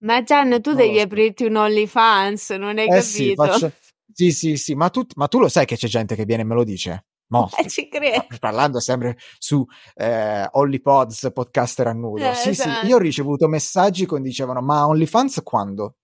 [0.00, 1.02] Ma Gian, tu Non devi so.
[1.02, 3.42] aprirti un OnlyFans, non hai Eh sì, capito?
[3.42, 3.72] faccio...
[4.12, 6.44] Sì, sì, sì, ma tu, ma tu lo sai che c'è gente che viene e
[6.44, 7.06] me lo dice?
[7.30, 8.26] Mo, Eh, ci credo.
[8.38, 9.64] parlando sempre su
[9.94, 12.30] eh, OnlyPods, podcaster a nudo.
[12.30, 12.84] Eh, sì, esatto.
[12.84, 15.96] sì, io ho ricevuto messaggi che dicevano, ma OnlyFans quando?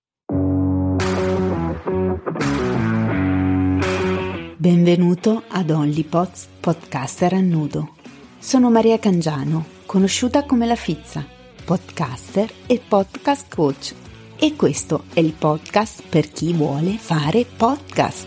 [4.57, 7.95] Benvenuto ad OnlyPods Podcaster a nudo.
[8.39, 11.25] Sono Maria Cangiano, conosciuta come La Fizza,
[11.65, 13.95] podcaster e podcast coach.
[14.39, 18.27] E questo è il podcast per chi vuole fare podcast.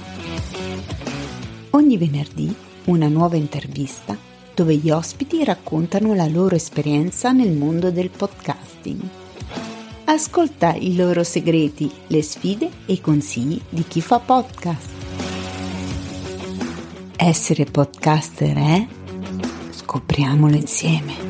[1.71, 2.53] Ogni venerdì
[2.85, 4.17] una nuova intervista
[4.55, 9.01] dove gli ospiti raccontano la loro esperienza nel mondo del podcasting.
[10.05, 14.89] Ascolta i loro segreti, le sfide e i consigli di chi fa podcast.
[17.15, 18.87] Essere podcaster è?
[19.69, 21.26] Scopriamolo insieme.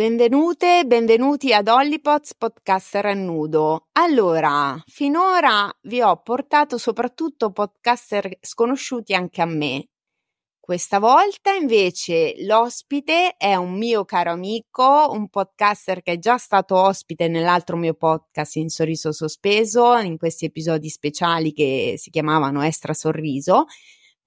[0.00, 3.88] Benvenute, benvenuti ad Hollypots Podcaster a nudo.
[3.92, 9.88] Allora, finora vi ho portato soprattutto podcaster sconosciuti anche a me.
[10.58, 16.80] Questa volta invece l'ospite è un mio caro amico, un podcaster che è già stato
[16.80, 22.94] ospite nell'altro mio podcast in Sorriso Sospeso, in questi episodi speciali che si chiamavano Extra
[22.94, 23.66] Sorriso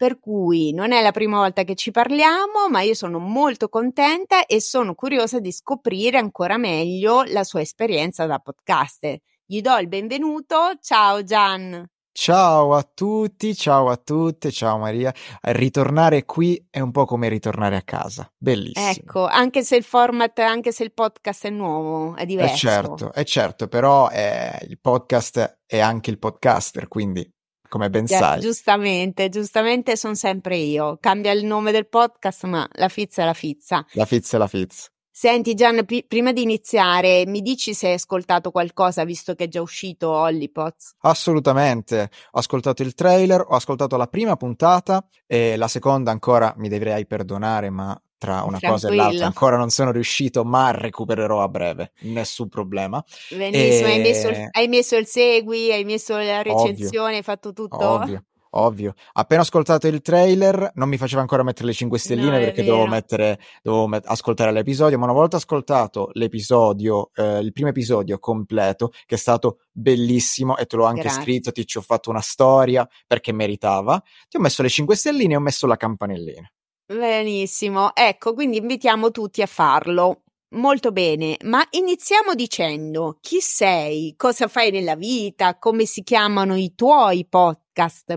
[0.04, 4.46] per cui non è la prima volta che ci parliamo, ma io sono molto contenta
[4.46, 9.18] e sono curiosa di scoprire ancora meglio la sua esperienza da podcaster.
[9.46, 10.58] Gli do il benvenuto.
[10.81, 11.90] Ciao Gian.
[12.12, 15.12] Ciao a tutti, ciao a tutte, ciao Maria.
[15.42, 18.30] Ritornare qui è un po' come ritornare a casa.
[18.38, 18.90] Bellissimo.
[18.90, 22.58] Ecco, anche se il format, anche se il podcast è nuovo, è È diverso.
[22.58, 27.28] certo, è certo, però eh, il podcast è anche il podcaster, quindi
[27.73, 28.39] come ben Gi- sai.
[28.39, 30.99] Giustamente, giustamente sono sempre io.
[31.02, 33.83] Cambia il nome del podcast, ma la fizza è la fizza.
[33.93, 34.92] La fizza è la fizza.
[35.16, 39.47] Senti Gian, pi- prima di iniziare, mi dici se hai ascoltato qualcosa visto che è
[39.47, 40.95] già uscito Hollypots?
[41.06, 42.09] Assolutamente.
[42.31, 47.06] Ho ascoltato il trailer, ho ascoltato la prima puntata e la seconda ancora mi dovrei
[47.06, 48.94] perdonare, ma tra una cosa e Tranquillo.
[48.94, 51.91] l'altra ancora non sono riuscito, ma recupererò a breve.
[52.00, 53.03] Nessun problema.
[53.28, 56.44] Benissimo, hai, messo il, E- hai messo il segui, hai messo la Ovvio.
[56.44, 57.85] recensione, hai fatto tutto?
[57.85, 58.94] Ovvio, ovvio.
[59.14, 62.64] Appena ho ascoltato il trailer, non mi faceva ancora mettere le 5 stelline No, perché
[62.64, 68.19] dovevo mettere, dovevo met- ascoltare l'episodio, ma una volta ascoltato l'episodio, eh, il primo episodio
[68.19, 71.22] completo, che è stato bellissimo e te l'ho anche Grazie.
[71.22, 75.34] scritto, ti ci ho fatto una storia perché meritava, ti ho messo le 5 stelline
[75.34, 76.52] e ho messo la campanellina.
[76.86, 80.24] Benissimo, ecco, quindi invitiamo tutti a farlo.
[80.53, 86.75] Molto bene, ma iniziamo dicendo chi sei, cosa fai nella vita, come si chiamano i
[86.75, 87.62] tuoi podcast,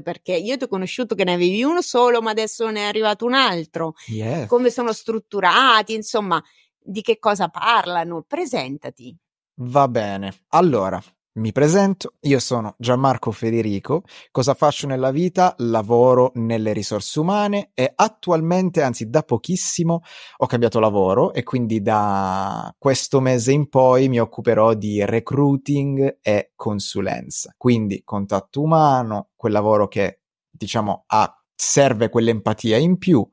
[0.03, 3.25] perché io ti ho conosciuto che ne avevi uno solo, ma adesso ne è arrivato
[3.25, 3.95] un altro.
[4.07, 4.47] Yes.
[4.47, 6.43] Come sono strutturati, insomma,
[6.79, 8.23] di che cosa parlano?
[8.27, 9.17] Presentati.
[9.59, 10.45] Va bene.
[10.49, 11.03] Allora,
[11.37, 15.55] mi presento, io sono Gianmarco Federico, cosa faccio nella vita?
[15.59, 20.03] Lavoro nelle risorse umane e attualmente, anzi da pochissimo,
[20.39, 26.53] ho cambiato lavoro e quindi da questo mese in poi mi occuperò di recruiting e
[26.55, 27.55] consulenza.
[27.57, 30.21] Quindi contatto umano, quel lavoro che
[30.51, 33.27] diciamo ha, serve quell'empatia in più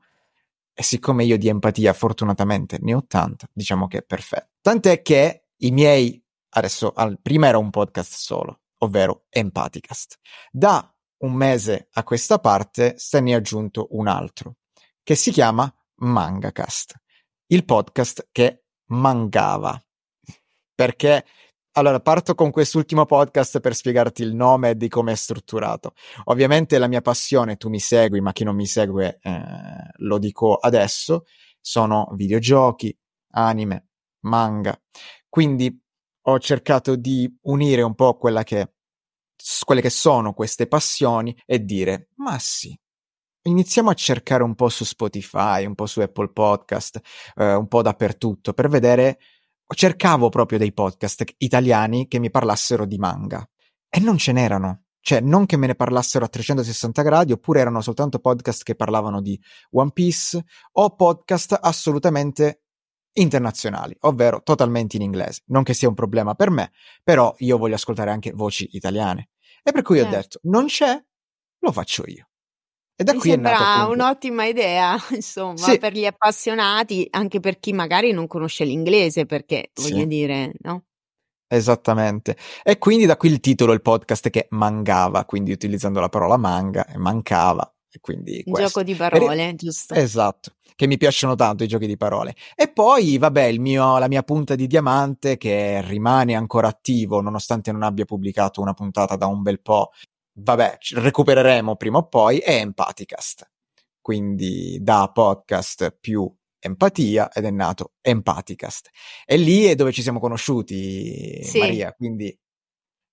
[0.74, 4.48] e siccome io di empatia fortunatamente ne ho tanta, diciamo che è perfetto.
[4.60, 6.23] Tant'è che i miei
[6.54, 10.18] adesso al, prima era un podcast solo, ovvero Empaticast.
[10.50, 10.88] Da
[11.18, 14.56] un mese a questa parte se ne è aggiunto un altro
[15.02, 16.94] che si chiama Mangacast,
[17.48, 19.80] il podcast che mangava.
[20.74, 21.24] Perché
[21.76, 25.94] allora parto con quest'ultimo podcast per spiegarti il nome di come è strutturato.
[26.24, 29.42] Ovviamente la mia passione, tu mi segui, ma chi non mi segue eh,
[29.96, 31.24] lo dico adesso,
[31.60, 32.96] sono videogiochi,
[33.32, 33.88] anime,
[34.20, 34.78] manga.
[35.28, 35.83] Quindi
[36.26, 38.72] ho cercato di unire un po' che,
[39.64, 42.78] quelle che sono queste passioni e dire, ma sì,
[43.42, 47.00] iniziamo a cercare un po' su Spotify, un po' su Apple Podcast,
[47.36, 49.18] eh, un po' dappertutto per vedere.
[49.66, 53.46] Cercavo proprio dei podcast italiani che mi parlassero di manga
[53.88, 54.84] e non ce n'erano.
[55.00, 59.20] Cioè, non che me ne parlassero a 360 gradi, oppure erano soltanto podcast che parlavano
[59.20, 59.38] di
[59.72, 62.63] One Piece o podcast assolutamente
[63.14, 65.42] internazionali, ovvero totalmente in inglese.
[65.46, 66.72] Non che sia un problema per me,
[67.02, 69.30] però io voglio ascoltare anche voci italiane.
[69.62, 70.16] E per cui ho Certo.
[70.16, 71.02] detto, non c'è,
[71.60, 72.28] lo faccio io.
[72.96, 75.78] E da Mi qui è nato sembra appunto- un'ottima idea, insomma, Sì.
[75.78, 79.90] per gli appassionati, anche per chi magari non conosce l'inglese, perché Sì.
[79.92, 80.84] voglio dire, no?
[81.46, 82.36] Esattamente.
[82.62, 86.86] E quindi da qui il titolo, il podcast che mangava, quindi utilizzando la parola manga
[86.86, 88.68] e mancava Quindi Un questo.
[88.80, 89.94] gioco di parole, Per- giusto?
[89.94, 92.34] Esatto, che mi piacciono tanto i giochi di parole.
[92.54, 97.72] E poi, vabbè, il mio, la mia punta di diamante che rimane ancora attivo nonostante
[97.72, 99.90] non abbia pubblicato una puntata da un bel po'.
[100.36, 103.48] Vabbè, recupereremo prima o poi, è Empaticast.
[104.00, 108.90] Quindi da podcast più empatia ed è nato Empaticast.
[109.24, 111.58] E lì è dove ci siamo conosciuti, Sì.
[111.58, 112.36] Maria, quindi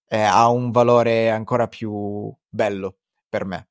[0.07, 2.97] eh, ha un valore ancora più bello
[3.29, 3.69] per me.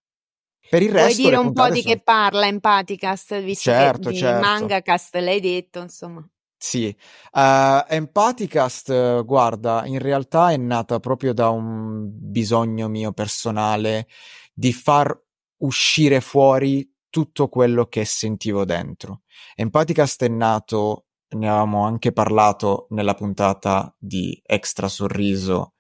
[0.70, 4.14] Per il Vuoi resto dire un po' di sono- che parla Empaticast, visto Certo, che
[4.14, 4.40] di certo.
[4.40, 6.25] Mangacast l'hai detto, insomma.
[6.62, 6.94] Sì,
[7.32, 14.06] uh, Empathicast, eh, guarda, in realtà è nata proprio da un bisogno mio personale
[14.52, 15.19] di far
[15.62, 19.22] uscire fuori tutto quello che sentivo dentro.
[19.56, 25.72] Empathicast è nato, ne avevamo anche parlato nella puntata di Extra Sorriso,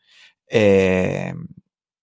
[0.44, 1.34] e-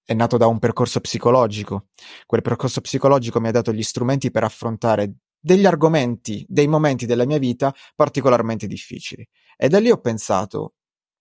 [0.08, 1.88] è nato da un percorso psicologico.
[2.26, 7.26] Quel percorso psicologico mi ha dato gli strumenti per affrontare degli argomenti, dei momenti della
[7.26, 9.28] mia vita particolarmente difficili.
[9.58, 10.76] E da lì ho pensato,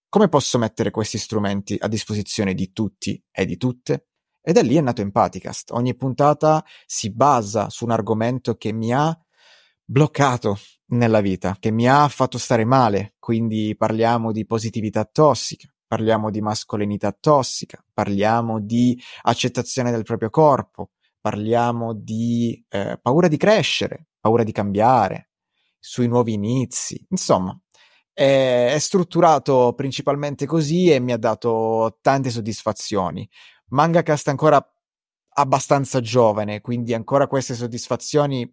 [0.08, 4.06] come posso mettere questi strumenti a disposizione di tutti e di tutte?
[4.40, 5.72] E da lì è nato Empathicast.
[5.72, 9.12] Ogni puntata si basa su un argomento che mi ha
[9.84, 10.60] bloccato
[10.90, 13.16] nella vita, che mi ha fatto stare male.
[13.18, 20.90] Quindi parliamo di positività tossica, parliamo di mascolinità tossica, parliamo di accettazione del proprio corpo,
[21.20, 25.30] parliamo di eh, paura di crescere, paura di cambiare,
[25.78, 27.58] sui nuovi inizi, insomma.
[28.12, 33.28] È, strutturato principalmente così e mi ha dato tante soddisfazioni.
[33.68, 34.64] Mangacast è ancora
[35.38, 38.50] abbastanza giovane, quindi ancora queste soddisfazioni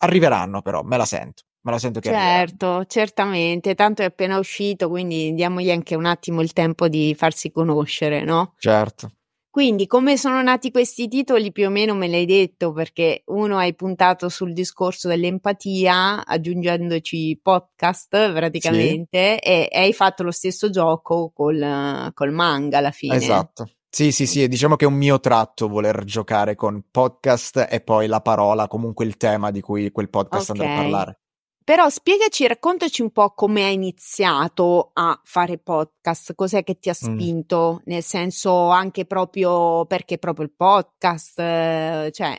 [0.00, 2.10] arriveranno però, me la sento, me la sento che.
[2.10, 7.50] Certo, certamente, tanto è appena uscito, quindi diamogli anche un attimo il tempo di farsi
[7.50, 8.54] conoscere, no?
[8.58, 9.12] Certo.
[9.52, 13.74] Quindi, come sono nati questi titoli, più o meno me l'hai detto, perché uno hai
[13.74, 22.10] puntato sul discorso dell'empatia, aggiungendoci podcast praticamente, e, e hai fatto lo stesso gioco col,
[22.14, 23.16] col manga alla fine.
[23.16, 23.68] Esatto.
[23.90, 28.06] Sì, sì, sì, diciamo che è un mio tratto voler giocare con podcast e poi
[28.06, 31.20] la parola, comunque il tema di cui quel podcast andrà a parlare.
[31.64, 36.92] Però spiegaci, raccontaci un po' come hai iniziato a fare podcast, cos'è che ti ha
[36.92, 37.14] Mm.
[37.14, 42.36] spinto, nel senso anche proprio perché proprio il podcast, eh, cioè,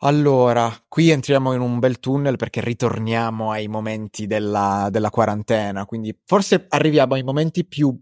[0.00, 6.14] Allora, qui entriamo in un bel tunnel perché ritorniamo ai momenti della, della quarantena, quindi
[6.26, 7.98] forse arriviamo ai momenti più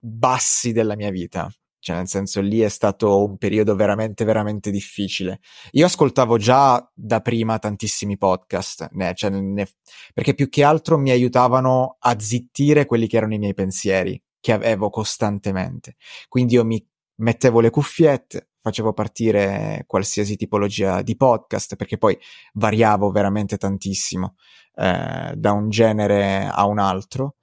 [0.00, 1.48] bassi della mia vita.
[1.88, 5.40] Cioè, nel senso, lì è stato un periodo veramente, veramente difficile.
[5.70, 9.68] Io ascoltavo già da prima tantissimi podcast, ne- cioè, ne-
[10.12, 14.52] perché più che altro mi aiutavano a zittire quelli che erano i miei pensieri, che
[14.52, 15.96] avevo costantemente.
[16.28, 16.86] Quindi io mi
[17.20, 22.18] mettevo le cuffiette, facevo partire qualsiasi tipologia di podcast, perché poi
[22.52, 24.34] variavo veramente tantissimo
[24.74, 27.36] eh, da un genere a un altro.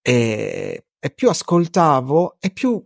[0.00, 2.80] E, e più ascoltavo e più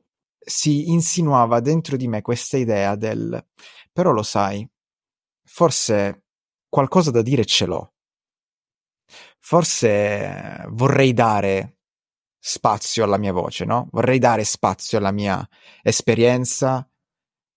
[0.49, 3.45] si insinuava dentro di me questa idea del
[3.93, 4.69] però lo sai,
[5.45, 6.25] forse
[6.69, 7.93] qualcosa da dire ce l'ho.
[9.39, 11.79] Forse vorrei dare
[12.39, 13.89] spazio alla mia voce, no?
[13.91, 15.47] Vorrei dare spazio alla mia
[15.83, 16.89] esperienza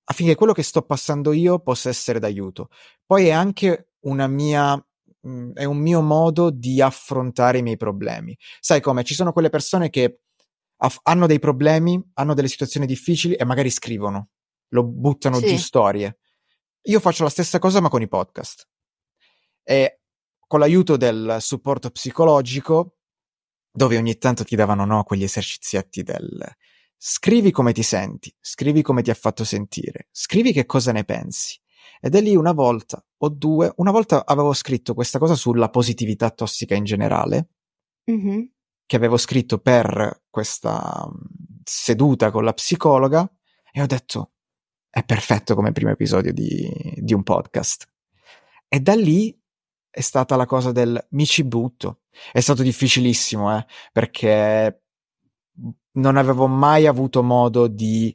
[0.05, 2.69] affinché quello che sto passando io possa essere d'aiuto.
[3.05, 4.75] Poi è anche una mia
[5.21, 8.35] mh, è un mio modo di affrontare i miei problemi.
[8.59, 9.03] Sai come?
[9.03, 10.21] Ci sono quelle persone che
[10.83, 14.29] aff- hanno dei problemi, hanno delle situazioni difficili e magari scrivono,
[14.69, 15.47] lo buttano Sì.
[15.47, 16.17] giù storie.
[16.83, 18.67] Io faccio la stessa cosa ma con i podcast.
[19.63, 20.01] E
[20.47, 22.97] con l'aiuto del supporto psicologico,
[23.71, 26.43] dove ogni tanto ti davano no, quegli esercizietti del
[27.03, 31.59] scrivi come ti senti, scrivi come ti ha fatto sentire, scrivi che cosa ne pensi.
[31.99, 36.29] Ed è lì una volta o due, una volta avevo scritto questa cosa sulla positività
[36.31, 37.49] tossica in generale,
[38.05, 38.51] Mhm.
[38.91, 43.25] Che avevo scritto per questa mm, seduta con la psicologa
[43.71, 44.33] e ho detto
[44.89, 47.87] è perfetto come primo episodio di, di un podcast.
[48.67, 49.33] E da lì
[49.89, 52.01] è stata la cosa del mi ci butto.
[52.33, 54.83] È stato difficilissimo, eh, perché
[55.91, 58.13] non avevo mai avuto modo di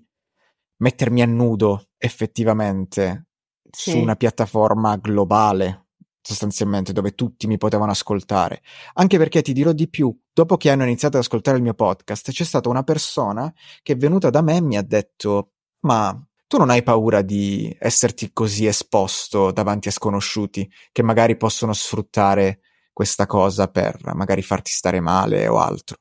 [0.83, 3.29] mettermi a nudo effettivamente
[3.71, 3.93] Sì.
[3.93, 5.86] su una piattaforma globale,
[6.27, 8.63] sostanzialmente, dove tutti mi potevano ascoltare.
[8.95, 12.31] Anche perché ti dirò di più, dopo che hanno iniziato ad ascoltare il mio podcast,
[12.33, 13.53] c'è stata una persona
[13.83, 17.75] che è venuta da me e mi ha detto: Ma tu non hai paura di
[17.79, 22.61] esserti così esposto davanti a sconosciuti che magari possono sfruttare
[22.93, 25.97] questa cosa per magari farti stare male o altro?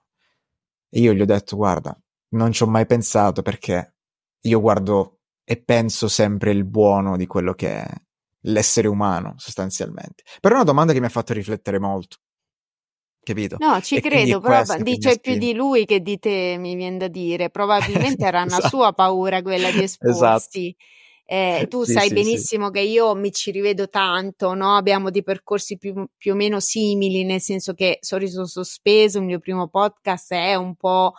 [0.89, 1.97] E io gli ho detto: Guarda,
[2.29, 3.95] non ci ho mai pensato perché
[4.41, 7.85] io guardo e penso sempre il buono di quello che,
[8.45, 10.23] l'essere umano, sostanzialmente.
[10.39, 12.17] Però è una domanda che mi ha fatto riflettere molto.
[13.25, 13.55] Capito?
[13.59, 17.07] No, ci e credo, però dice più di lui che di te, mi viene da
[17.07, 17.49] dire.
[17.49, 18.67] Probabilmente era una esatto.
[18.67, 20.05] sua paura quella di esatto.
[20.05, 20.67] esporsi.
[20.67, 20.93] Esatto.
[21.27, 22.73] Eh, tu sì, sai sì, benissimo sì.
[22.73, 24.75] che io mi ci rivedo tanto, no?
[24.75, 29.39] Abbiamo dei percorsi più, più, o meno simili, nel senso che Sorriso Sospeso, il mio
[29.39, 31.13] primo podcast, è un po'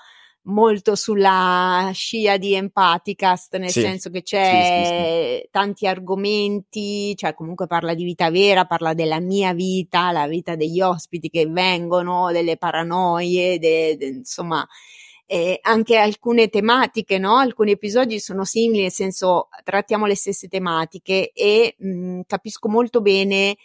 [0.47, 7.35] molto sulla scia di Empaticast, nel sì, senso che c'è sì, sì, tanti argomenti, cioè
[7.35, 12.31] comunque parla di vita vera, parla della mia vita, la vita degli ospiti che vengono,
[12.33, 14.67] delle paranoie, de, de, insomma,
[15.27, 17.37] eh, anche alcune tematiche, no?
[17.37, 23.57] Alcuni episodi sono simili, nel senso trattiamo le stesse tematiche e mh, capisco molto bene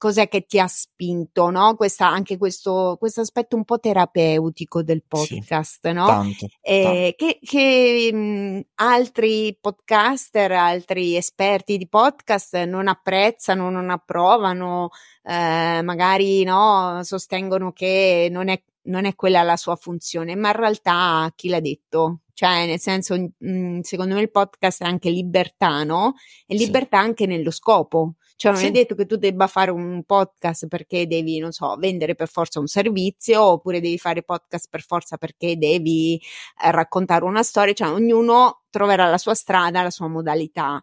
[0.00, 1.76] cos'è che ti ha spinto, no?
[1.76, 6.06] Questa, anche questo, questo aspetto un po' terapeutico del podcast, sì, no?
[6.06, 7.16] Tanto, eh, tanto.
[7.16, 14.88] Che, che mh, altri podcaster, altri esperti di podcast non apprezzano, non approvano,
[15.22, 20.56] eh, magari no, sostengono che non è, non è quella la sua funzione, ma in
[20.56, 22.20] realtà chi l'ha detto?
[22.32, 26.14] Cioè, nel senso, mh, secondo me il podcast è anche libertà, no?
[26.46, 27.04] E libertà sì.
[27.04, 28.14] anche nello scopo.
[28.40, 28.68] Cioè, non sì.
[28.68, 32.58] è detto che tu debba fare un podcast perché devi, non so, vendere per forza
[32.58, 36.18] un servizio, oppure devi fare podcast per forza perché devi
[36.64, 37.74] eh, raccontare una storia.
[37.74, 40.82] Cioè, ognuno troverà la sua strada, la sua modalità.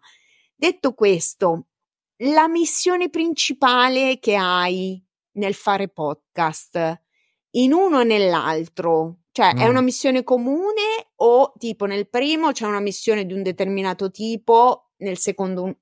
[0.54, 1.66] Detto questo,
[2.18, 7.02] la missione principale che hai nel fare podcast,
[7.56, 9.58] in uno e nell'altro, cioè mm.
[9.58, 14.90] è una missione comune o tipo nel primo c'è una missione di un determinato tipo,
[14.98, 15.78] nel secondo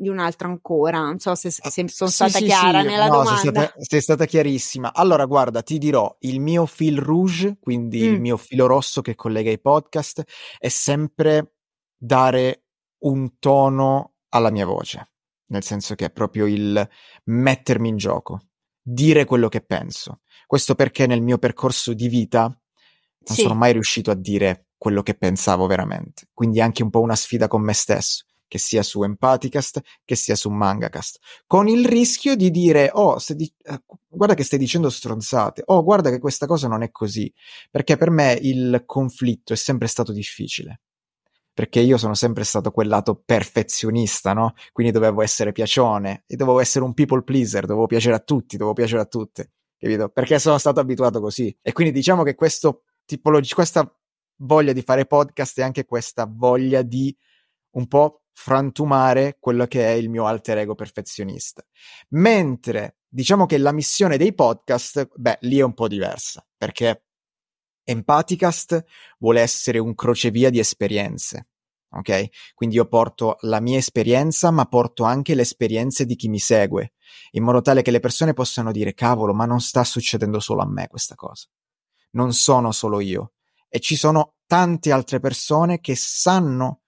[0.00, 1.00] di un'altra ancora.
[1.00, 2.86] Non so se, se sono sì, stata sì, chiara sì.
[2.86, 3.38] nella no, domanda.
[3.38, 4.94] Sei stata, sei stata, chiarissima.
[4.94, 8.14] Allora, guarda, ti dirò, il mio fil rouge, quindi mm.
[8.14, 10.24] il mio filo rosso che collega i podcast,
[10.58, 11.56] è sempre
[11.96, 12.64] dare
[13.00, 15.12] un tono alla mia voce.
[15.50, 16.88] Nel senso che è proprio il
[17.24, 18.40] mettermi in gioco,
[18.80, 20.20] dire quello che penso.
[20.46, 25.14] Questo perché nel mio percorso di vita non sono mai riuscito a dire quello che
[25.14, 26.28] pensavo veramente.
[26.32, 30.34] Quindi anche un po' una sfida con me stesso che sia su Empaticast, che sia
[30.34, 35.62] su Mangacast, con il rischio di dire, oh, di- eh, guarda che stai dicendo stronzate,
[35.66, 37.32] oh, guarda che questa cosa non è così,
[37.70, 40.80] perché per me il conflitto è sempre stato difficile.
[41.52, 44.54] Perché io sono sempre stato quel lato perfezionista, no?
[44.72, 48.74] Quindi dovevo essere piacione e dovevo essere un people pleaser, dovevo piacere a tutti, dovevo
[48.74, 50.08] piacere a tutte, capito?
[50.08, 51.56] Perché sono stato abituato così.
[51.62, 53.96] E quindi diciamo che questo tipologia, questa
[54.38, 57.14] voglia di fare podcast e anche questa voglia di
[57.72, 61.64] un po' frantumare quello che è il mio alter ego perfezionista.
[62.10, 67.04] Mentre diciamo che la missione dei podcast, beh, lì è un po' diversa, perché
[67.82, 68.84] Empaticast
[69.18, 71.48] vuole essere un crocevia di esperienze.
[71.92, 72.52] Ok?
[72.54, 76.92] Quindi io porto la mia esperienza, ma porto anche le esperienze di chi mi segue,
[77.32, 80.68] in modo tale che le persone possano dire: cavolo, ma non sta succedendo solo a
[80.68, 81.48] me questa cosa.
[82.12, 83.32] Non sono solo io.
[83.68, 86.82] E ci sono tante altre persone che sanno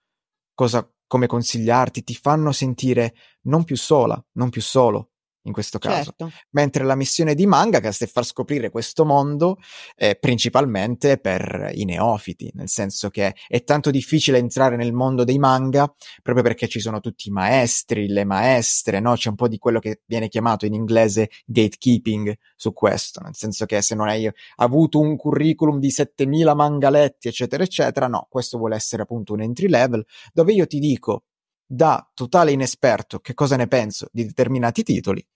[0.55, 5.11] cosa come consigliarti, ti fanno sentire non più sola, non più solo,
[5.43, 6.15] in questo caso.
[6.17, 6.31] Certo.
[6.51, 9.59] Mentre la missione di Mangacast è far scoprire questo mondo
[9.97, 15.39] eh, principalmente per i neofiti, nel senso che è tanto difficile entrare nel mondo dei
[15.39, 19.15] manga proprio perché ci sono tutti i maestri, le maestre, no?
[19.15, 23.67] C'è un po' di quello che viene chiamato in inglese gatekeeping su questo, nel senso
[23.67, 28.77] che se non hai avuto un curriculum di 7000 mangaletti, eccetera, eccetera, no, questo vuole
[28.77, 31.25] essere appunto un entry level dove io ti dico
[31.73, 35.27] da totale inesperto che cosa ne penso di determinati titoli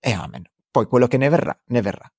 [0.00, 0.42] e amen.
[0.68, 2.12] Poi quello che ne verrà, ne verrà.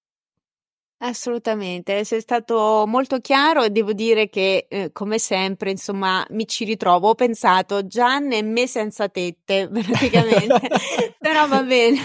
[0.99, 6.63] Assolutamente, sei stato molto chiaro e devo dire che, eh, come sempre, insomma, mi ci
[6.63, 7.09] ritrovo.
[7.09, 10.69] Ho pensato Gian e me senza tette, praticamente,
[11.19, 11.99] però va bene.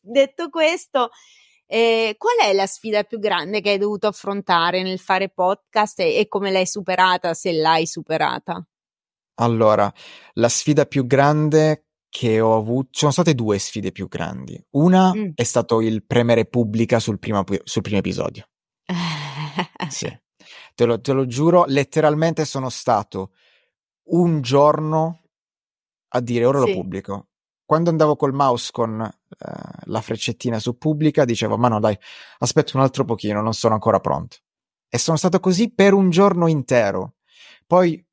[0.00, 1.10] Detto questo,
[1.66, 6.16] eh, qual è la sfida più grande che hai dovuto affrontare nel fare podcast e,
[6.16, 8.64] e come l'hai superata, se l'hai superata?
[9.40, 9.92] Allora,
[10.34, 14.62] la sfida più grande che ho avuto, ci sono state due sfide più grandi.
[14.70, 15.30] Una mm.
[15.34, 18.48] è stato il premere pubblica sul primo, sul primo episodio.
[19.88, 20.08] sì,
[20.74, 23.32] te lo, te lo giuro, letteralmente sono stato
[24.10, 25.22] un giorno
[26.08, 26.66] a dire ora sì.
[26.66, 27.28] lo pubblico.
[27.64, 29.46] Quando andavo col mouse con uh,
[29.84, 31.96] la freccettina su pubblica, dicevo: Ma no, dai,
[32.38, 34.38] aspetta un altro pochino, non sono ancora pronto.
[34.88, 37.14] E sono stato così per un giorno intero.
[37.64, 38.04] Poi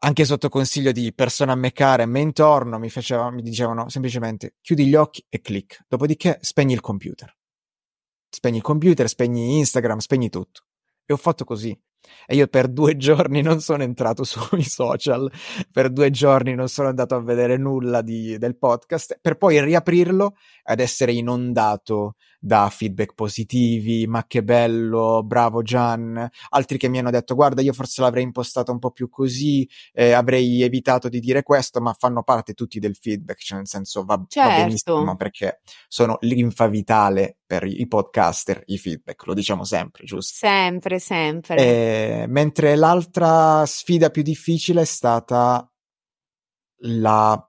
[0.00, 4.54] anche sotto consiglio di persone a me care, me intorno, mi, faceva, mi dicevano semplicemente
[4.60, 7.34] chiudi gli occhi e clic, dopodiché spegni il computer.
[8.30, 10.64] Spegni il computer, spegni Instagram, spegni tutto.
[11.04, 11.76] E ho fatto così.
[12.26, 15.30] E io per due giorni non sono entrato sui social,
[15.72, 20.36] per due giorni non sono andato a vedere nulla di, del podcast, per poi riaprirlo
[20.62, 27.10] ed essere inondato da feedback positivi, ma che bello, bravo Gian, altri che mi hanno
[27.10, 31.42] detto guarda io forse l'avrei impostata un po' più così, eh, avrei evitato di dire
[31.42, 34.48] questo, ma fanno parte tutti del feedback, cioè nel senso va, certo.
[34.48, 40.46] va benissimo perché sono linfa vitale per i podcaster, i feedback, lo diciamo sempre, giusto?
[40.46, 41.56] Sempre, sempre.
[41.56, 45.68] Eh, mentre l'altra sfida più difficile è stata
[46.82, 47.47] la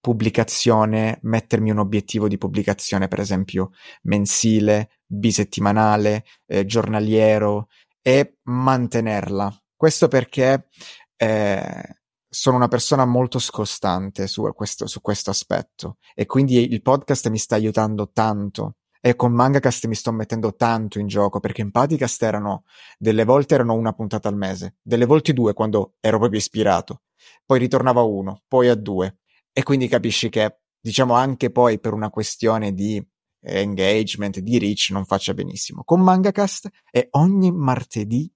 [0.00, 7.68] pubblicazione, mettermi un obiettivo di pubblicazione, per esempio mensile, bisettimanale, eh, giornaliero
[8.02, 9.54] e mantenerla.
[9.76, 10.68] Questo perché
[11.16, 11.96] eh,
[12.28, 17.38] sono una persona molto scostante su questo, su questo aspetto e quindi il podcast mi
[17.38, 18.76] sta aiutando tanto.
[19.02, 22.64] E con Mangacast mi sto mettendo tanto in gioco perché in Paticast erano
[22.98, 27.00] delle volte erano una puntata al mese, delle volte due quando ero proprio ispirato,
[27.46, 29.19] poi ritornava uno, poi a due,
[29.52, 33.04] e quindi capisci che, diciamo, anche poi per una questione di
[33.42, 35.82] engagement, di reach, non faccia benissimo.
[35.84, 38.30] Con Mangacast è ogni martedì,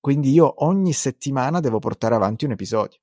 [0.00, 3.00] quindi io ogni settimana devo portare avanti un episodio.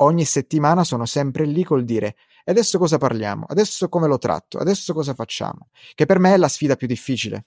[0.00, 3.46] Ogni settimana sono sempre lì col dire e adesso cosa parliamo?
[3.48, 4.58] Adesso come lo tratto?
[4.58, 5.68] Adesso cosa facciamo?
[5.94, 7.46] Che per me è la sfida più difficile.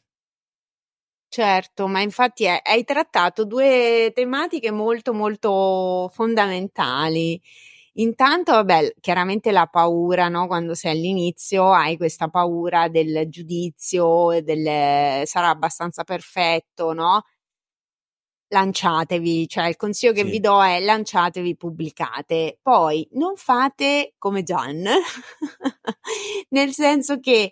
[1.32, 7.40] Certo, ma infatti hai trattato due tematiche molto molto fondamentali
[8.00, 10.48] Intanto, vabbè, chiaramente la paura, no?
[10.48, 17.24] Quando sei all'inizio hai questa paura del giudizio, del sarà abbastanza perfetto, no?
[18.52, 20.30] Lanciatevi, cioè il consiglio che sì.
[20.30, 22.58] vi do è lanciatevi, pubblicate.
[22.62, 24.88] Poi non fate come Gian,
[26.50, 27.52] nel senso che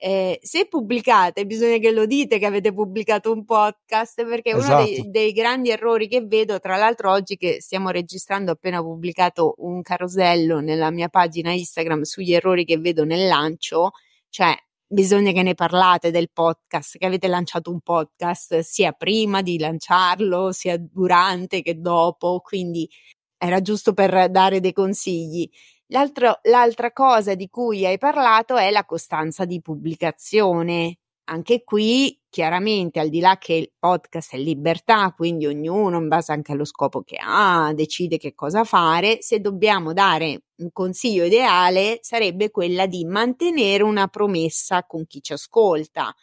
[0.00, 4.74] eh, se pubblicate, bisogna che lo dite che avete pubblicato un podcast, perché esatto.
[4.74, 5.10] uno dei, esatto.
[5.10, 9.82] dei, grandi errori che vedo, tra l'altro oggi che stiamo registrando, ho appena pubblicato un
[9.82, 13.90] carosello nella mia pagina Instagram sugli errori che vedo nel lancio,
[14.28, 14.54] cioè
[14.86, 20.52] bisogna che ne parlate del podcast, che avete lanciato un podcast sia prima di lanciarlo,
[20.52, 22.88] sia durante che dopo, quindi
[23.36, 25.48] era giusto per dare dei consigli.
[25.90, 30.98] L'altro, l'altra cosa di cui hai parlato è la costanza di pubblicazione.
[31.30, 36.32] Anche qui, chiaramente, al di là che il podcast è libertà, quindi ognuno, in base
[36.32, 41.98] anche allo scopo che ha, decide che cosa fare, se dobbiamo dare un consiglio ideale
[42.02, 46.14] sarebbe quella di mantenere una promessa con chi ci ascolta.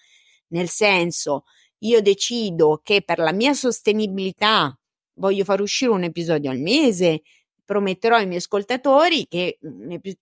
[0.49, 1.43] Nel senso,
[1.79, 4.77] io decido che per la mia sostenibilità
[5.15, 7.21] voglio far uscire un episodio al mese,
[7.65, 9.57] prometterò ai miei ascoltatori che,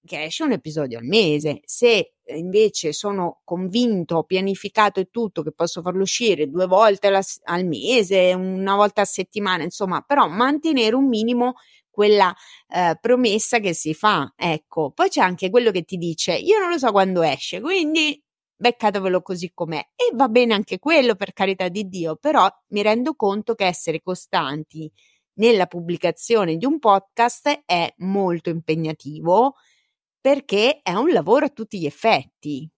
[0.06, 1.60] che, esce un episodio al mese.
[1.66, 7.22] Se invece sono convinto, ho pianificato e tutto, che posso farlo uscire due volte alla,
[7.44, 11.56] al mese, una volta a settimana, insomma, però mantenere un minimo
[11.90, 12.34] quella
[12.70, 14.34] eh, promessa che si fa.
[14.36, 18.20] Ecco, poi c'è anche quello che ti dice: Io non lo so quando esce, quindi
[18.56, 19.86] beccatevelo così com'è.
[19.96, 24.02] E va bene anche quello, per carità di Dio, però mi rendo conto che essere
[24.02, 24.92] costanti
[25.36, 29.56] nella pubblicazione di un podcast è molto impegnativo
[30.20, 32.70] perché è un lavoro a tutti gli effetti.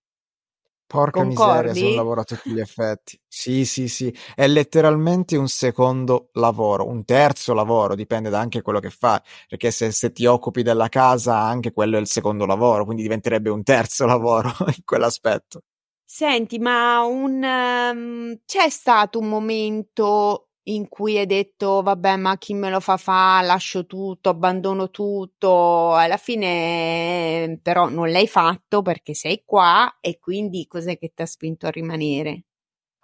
[0.88, 1.68] Porca Concordi?
[1.68, 3.20] miseria, se un lavoro a tutti gli effetti.
[3.28, 8.80] Sì, sì, sì, è letteralmente un secondo lavoro, un terzo lavoro, dipende da anche quello
[8.80, 12.86] che fai, perché se, se, ti occupi della casa anche quello è il secondo lavoro,
[12.86, 15.62] quindi diventerebbe un terzo lavoro in quell'aspetto.
[16.08, 22.54] Senti, ma un, um, c'è stato un momento in cui hai detto vabbè ma chi
[22.54, 29.14] me lo fa fa, lascio tutto, abbandono tutto, alla fine però non l'hai fatto perché
[29.14, 32.46] sei qua e quindi cos'è che ti ha spinto a rimanere?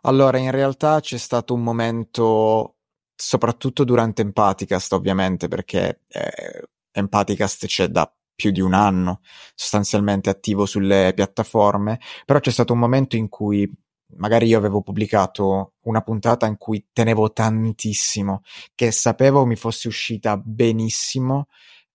[0.04, 2.78] Allora in realtà c'è stato un momento
[3.16, 9.22] soprattutto durante Empaticast ovviamente perché eh, Empaticast c'è da più di un anno
[9.54, 13.72] sostanzialmente attivo sulle piattaforme, però c'è stato un momento in cui
[14.16, 18.42] magari io avevo pubblicato una puntata in cui tenevo tantissimo,
[18.76, 21.48] che sapevo mi fosse uscita benissimo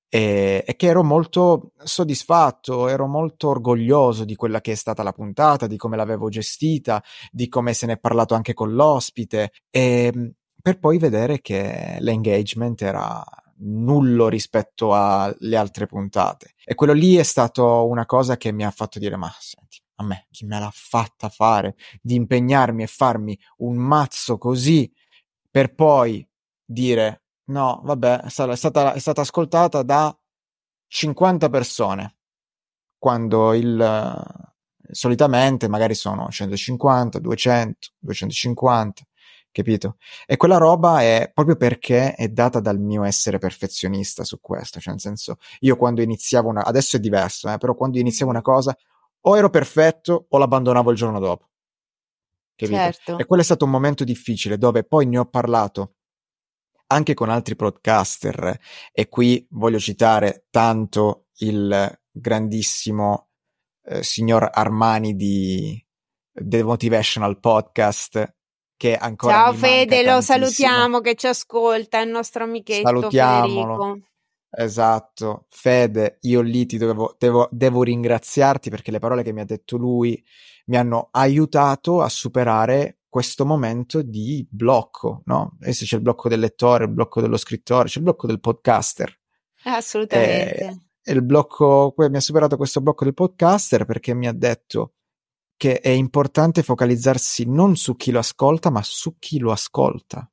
[0.08, 5.12] e, e, che ero molto soddisfatto, ero molto orgoglioso di quella che è stata la
[5.12, 10.32] puntata, di come l'avevo gestita, di come se ne è parlato anche con l'ospite, e,
[10.60, 13.22] per poi vedere che l'engagement era
[13.58, 16.54] nullo rispetto alle altre puntate.
[16.64, 20.04] E quello lì è stato una cosa che mi ha fatto dire: Ma senti, a
[20.04, 24.90] me chi me l'ha fatta fare di impegnarmi e farmi un mazzo così
[25.50, 26.26] per poi
[26.64, 30.16] dire no, vabbè, è stata, è stata ascoltata da
[30.88, 32.16] 50 persone
[32.98, 34.54] quando il
[34.90, 39.02] solitamente magari sono 150, 200, 250
[39.50, 39.96] capito?
[40.26, 44.92] E quella roba è proprio perché è data dal mio essere perfezionista su questo, cioè
[44.92, 48.76] nel senso, io quando iniziavo una, adesso è diverso, eh, però quando iniziavo una cosa
[49.28, 51.50] o ero perfetto o l'abbandonavo il giorno dopo.
[52.56, 53.18] Certo.
[53.18, 55.96] E quello è stato un momento difficile dove poi ne ho parlato
[56.88, 58.58] anche con altri podcaster
[58.92, 63.28] e qui voglio citare tanto il grandissimo
[63.84, 65.84] eh, signor Armani di
[66.32, 68.34] The Motivational Podcast
[68.76, 73.76] che ancora Ciao Fede, lo salutiamo che ci ascolta, il nostro amichetto Salutiamolo.
[73.76, 74.06] Federico.
[74.50, 79.44] Esatto, Fede, io lì ti dovevo, devo, devo ringraziarti perché le parole che mi ha
[79.44, 80.22] detto lui
[80.66, 85.56] mi hanno aiutato a superare questo momento di blocco, no?
[85.60, 89.18] Adesso c'è il blocco del lettore, il blocco dello scrittore, c'è il blocco del podcaster.
[89.64, 90.64] Assolutamente.
[90.64, 94.94] E, e il blocco, mi ha superato questo blocco del podcaster perché mi ha detto
[95.56, 100.30] che è importante focalizzarsi non su chi lo ascolta, ma su chi lo ascolta.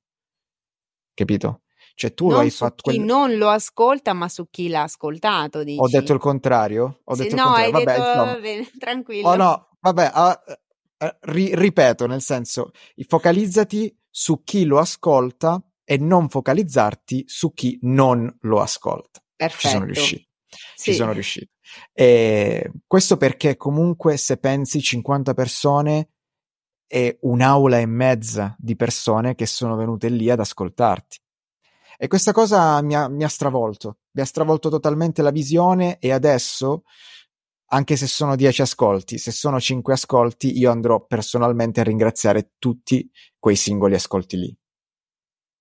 [1.13, 1.62] Capito?
[1.95, 3.05] Cioè tu non hai fatto chi quel...
[3.05, 5.63] non lo ascolta, ma su chi l'ha ascoltato.
[5.63, 5.79] Dici.
[5.79, 7.01] Ho detto il contrario?
[7.03, 7.77] Ho detto no, il contrario.
[7.77, 8.41] hai vabbè, detto...
[8.41, 9.27] Bene, tranquillo.
[9.29, 10.51] Oh no, vabbè, uh,
[10.97, 12.71] eh, ri- ripeto, nel senso,
[13.07, 19.21] focalizzati su chi lo ascolta e non focalizzarti su chi non lo ascolta.
[19.35, 19.67] Perfetto.
[19.67, 20.29] Ci sono riuscito.
[20.75, 20.91] Sì.
[20.91, 21.51] Ci sono riuscito.
[21.91, 26.09] E questo perché comunque se pensi 50 persone
[26.87, 31.17] è un'aula e mezza di persone che sono venute lì ad ascoltarti.
[31.97, 36.11] E questa cosa mi ha, mi ha stravolto, mi ha stravolto totalmente la visione e
[36.11, 36.83] adesso
[37.73, 43.09] anche se sono 10 ascolti, se sono 5 ascolti, io andrò personalmente a ringraziare tutti
[43.39, 44.57] quei singoli ascolti lì.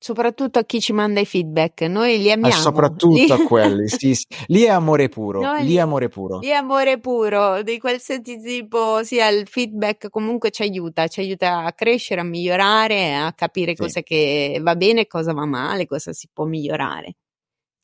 [0.02, 2.52] Soprattutto a chi ci manda i feedback, noi li amiamo.
[2.52, 3.30] Eh, soprattutto lì...
[3.30, 6.40] a quelli, sì, sì, Lì è amore puro, noi lì è amore puro.
[6.40, 11.62] Lì è amore puro, di qualsiasi tipo sia il feedback comunque ci aiuta, ci aiuta
[11.62, 13.80] a crescere, a migliorare, a capire sì.
[13.80, 17.14] cosa che va bene, cosa va male, cosa si può migliorare.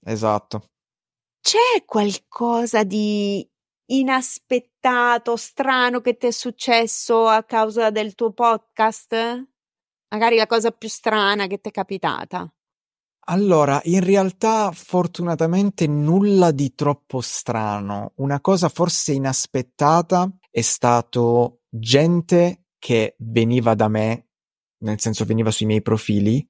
[0.04, 0.70] Esatto.
[1.40, 3.48] C'è qualcosa di
[3.90, 9.46] inaspettato, strano che ti è successo a causa del tuo podcast?
[10.10, 12.50] Magari la cosa più strana che ti è capitata?
[13.30, 18.12] Allora, in realtà fortunatamente nulla di troppo strano.
[18.16, 24.28] Una cosa forse inaspettata è stato gente che veniva da me,
[24.78, 26.46] nel senso veniva sui miei profili,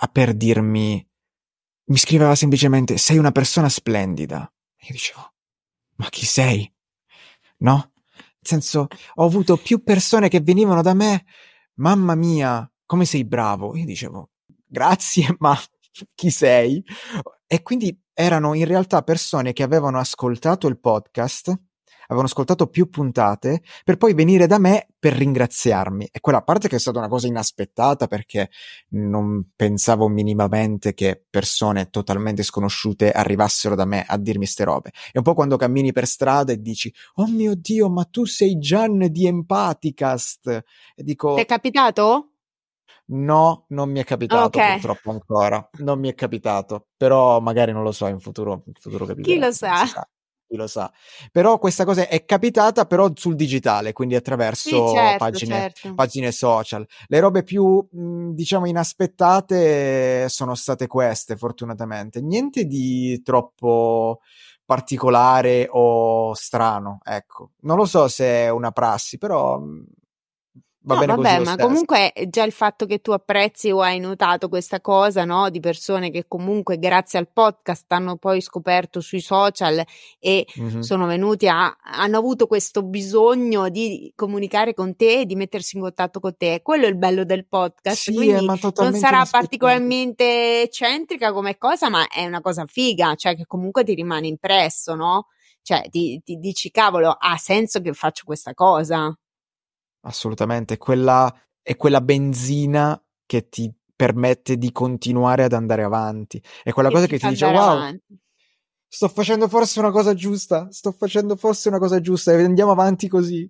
[0.00, 1.06] a per dirmi,
[1.84, 4.52] mi scriveva semplicemente sei una persona splendida.
[4.76, 5.34] E io dicevo,
[5.96, 6.72] ma chi sei?
[7.58, 7.92] No?
[7.94, 11.26] Nel senso, ho avuto più persone che venivano da me,
[11.74, 13.76] mamma mia, come sei bravo.
[13.76, 14.30] Io dicevo,
[14.66, 15.56] grazie, ma
[16.14, 16.82] chi sei?
[17.46, 21.54] E quindi erano in realtà persone che avevano ascoltato il podcast
[22.08, 26.08] avevano ascoltato più puntate per poi venire da me per ringraziarmi.
[26.10, 28.48] E quella parte che è stata una cosa inaspettata perché
[28.92, 34.90] non pensavo minimamente che persone totalmente sconosciute arrivassero da me a dirmi ste robe.
[35.12, 38.58] È un po' quando cammini per strada e dici, oh mio Dio, ma tu sei
[38.58, 40.64] Gian di Empaticast.
[40.96, 41.34] E dico...
[41.34, 42.30] Ti è capitato?
[43.10, 44.72] No, non mi è capitato okay.
[44.72, 45.70] purtroppo ancora.
[45.78, 48.62] Non mi è capitato, però magari non lo so in futuro.
[48.66, 49.84] In futuro Chi lo sa?
[50.48, 50.90] chi lo sa.
[51.30, 55.94] Però questa cosa è capitata però sul digitale, quindi attraverso sì, certo, pagine, certo.
[55.94, 56.86] pagine, social.
[57.06, 62.20] Le robe più, diciamo, inaspettate sono state queste, fortunatamente.
[62.20, 64.20] Niente di troppo
[64.64, 67.52] particolare o strano, ecco.
[67.60, 69.62] Non lo so se è una prassi, però
[70.82, 74.48] Va no, bene vabbè, ma comunque già il fatto che tu apprezzi o hai notato
[74.48, 75.50] questa cosa, no?
[75.50, 79.84] Di persone che comunque grazie al podcast hanno poi scoperto sui social
[80.20, 80.80] e mm-hmm.
[80.80, 85.82] sono venuti a, hanno avuto questo bisogno di comunicare con te e di mettersi in
[85.82, 86.60] contatto con te.
[86.62, 87.96] Quello è il bello del podcast.
[87.96, 93.46] Sì, Quindi non sarà particolarmente eccentrica come cosa, ma è una cosa figa, cioè che
[93.46, 95.26] comunque ti rimane impresso, no?
[95.60, 99.12] Cioè, ti, ti dici, cavolo, ha senso che faccio questa cosa
[100.08, 100.78] assolutamente.
[100.78, 106.42] Quella, è quella benzina che ti permette di continuare ad andare avanti.
[106.62, 108.18] È quella che cosa che ti dice: Wow, avanti.
[108.88, 110.68] sto facendo forse una cosa giusta.
[110.70, 113.48] Sto facendo forse una cosa giusta e andiamo avanti così.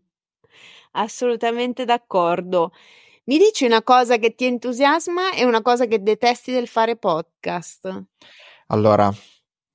[0.92, 2.72] Assolutamente d'accordo.
[3.24, 8.04] Mi dici una cosa che ti entusiasma e una cosa che detesti del fare podcast?
[8.68, 9.12] Allora,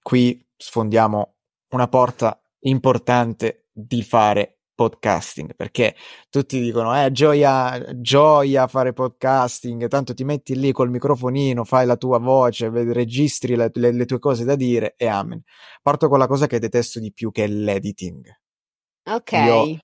[0.02, 1.36] qui sfondiamo
[1.70, 5.96] una porta importante di fare podcasting perché
[6.30, 11.96] tutti dicono eh gioia gioia fare podcasting tanto ti metti lì col microfonino fai la
[11.96, 15.42] tua voce registri le, le, le tue cose da dire e amen.
[15.82, 18.26] Parto con la cosa che detesto di più che è l'editing.
[19.06, 19.32] Ok.
[19.32, 19.78] Io,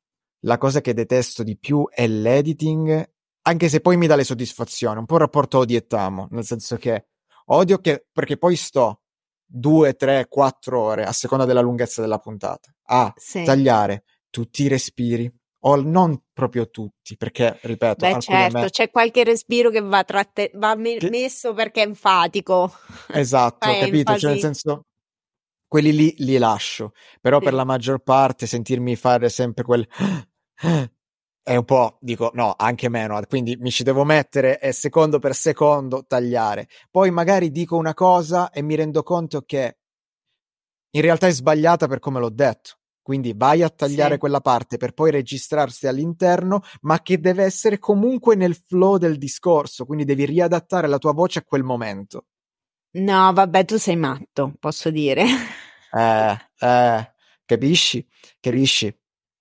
[0.43, 3.07] la cosa che detesto di più è l'editing
[3.41, 6.43] anche se poi mi dà le soddisfazioni, un po' il rapporto odio e tamo, nel
[6.43, 7.07] senso che
[7.45, 9.01] odio che, perché poi sto
[9.43, 13.43] due, tre, quattro ore a seconda della lunghezza della puntata a sì.
[13.43, 18.69] tagliare tutti i respiri, o non proprio tutti, perché ripeto, Beh, certo, me...
[18.69, 20.51] c'è qualche respiro che va, tratte...
[20.55, 21.09] va me- che...
[21.09, 22.71] messo perché è enfatico.
[23.11, 24.17] Esatto, capito?
[24.17, 24.85] Cioè, nel senso,
[25.67, 27.45] quelli lì li lascio, però sì.
[27.45, 29.87] per la maggior parte sentirmi fare sempre quel
[31.49, 35.33] è un po', dico, no, anche meno, quindi mi ci devo mettere e secondo per
[35.33, 36.67] secondo tagliare.
[36.91, 39.77] Poi magari dico una cosa e mi rendo conto che
[40.91, 42.78] in realtà è sbagliata per come l'ho detto.
[43.09, 44.19] Quindi vai a tagliare sì.
[44.19, 49.83] quella parte per poi registrarsi all'interno, ma che deve essere comunque nel flow del discorso,
[49.83, 52.27] quindi devi riadattare la tua voce a quel momento.
[52.91, 55.25] No, vabbè, tu sei matto, posso dire.
[55.91, 57.13] Eh, eh,
[57.45, 58.07] capisci?
[58.39, 58.95] Capisci?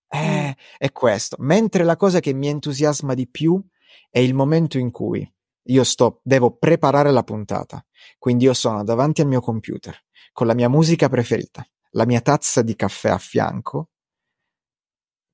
[0.09, 1.37] Eh, è questo.
[1.41, 3.63] Mentre la cosa che mi entusiasma di più
[4.09, 5.31] è il momento in cui
[5.65, 7.85] io sto, devo preparare la puntata.
[8.19, 9.95] Quindi io sono davanti al mio computer
[10.33, 13.90] con la mia musica preferita, la mia tazza di caffè a fianco,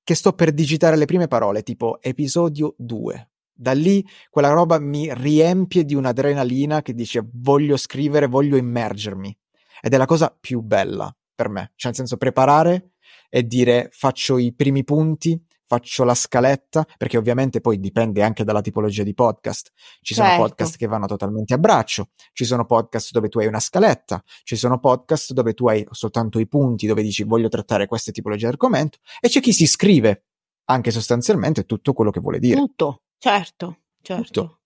[0.05, 3.31] che sto per digitare le prime parole, tipo episodio 2.
[3.57, 9.39] Da lì quella roba mi riempie di un'adrenalina che dice voglio scrivere, voglio immergermi.
[9.81, 12.93] Ed è la cosa più bella per me, cioè nel senso preparare
[13.29, 18.61] e dire faccio i primi punti, faccio la scaletta, perché ovviamente poi dipende anche dalla
[18.61, 19.71] tipologia di podcast.
[20.01, 20.31] Ci certo.
[20.31, 24.23] sono podcast che vanno totalmente a braccio, ci sono podcast dove tu hai una scaletta,
[24.43, 28.47] ci sono podcast dove tu hai soltanto i punti, dove dici voglio trattare queste tipologie
[28.47, 30.25] di argomento, e c'è chi si scrive
[30.67, 32.59] anche sostanzialmente tutto quello che vuole dire.
[32.59, 34.23] Tutto, certo, certo.
[34.25, 34.59] Tutto.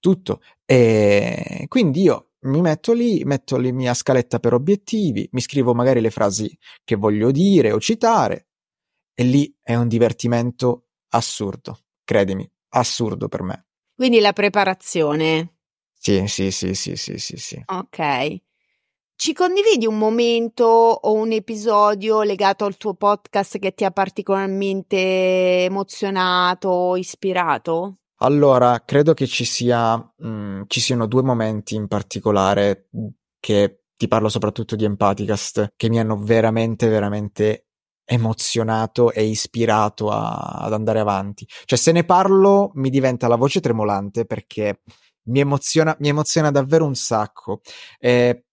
[0.00, 0.40] Tutto.
[0.64, 6.00] E quindi io mi metto lì, metto la mia scaletta per obiettivi, mi scrivo magari
[6.00, 8.48] le frasi che voglio dire o citare
[9.14, 13.66] e lì è un divertimento assurdo, credimi, assurdo per me.
[13.94, 15.56] Quindi la preparazione.
[15.92, 17.62] Sì, sì, sì, sì, sì, sì, sì.
[17.66, 18.40] Ok.
[19.14, 25.64] Ci condividi un momento o un episodio legato al tuo podcast che ti ha particolarmente
[25.64, 27.98] emozionato, ispirato?
[28.16, 32.88] Allora, credo che ci sia, mh, mm, ci siano due momenti in particolare
[33.38, 37.66] che ti parlo soprattutto di Empathicast, che mi hanno veramente, veramente
[38.04, 41.46] emozionato e ispirato a, ad andare avanti.
[41.64, 44.82] Cioè, se ne parlo mi diventa la voce tremolante perché
[45.24, 47.60] mi emoziona, mi emoziona davvero un sacco.
[47.98, 48.44] Eh,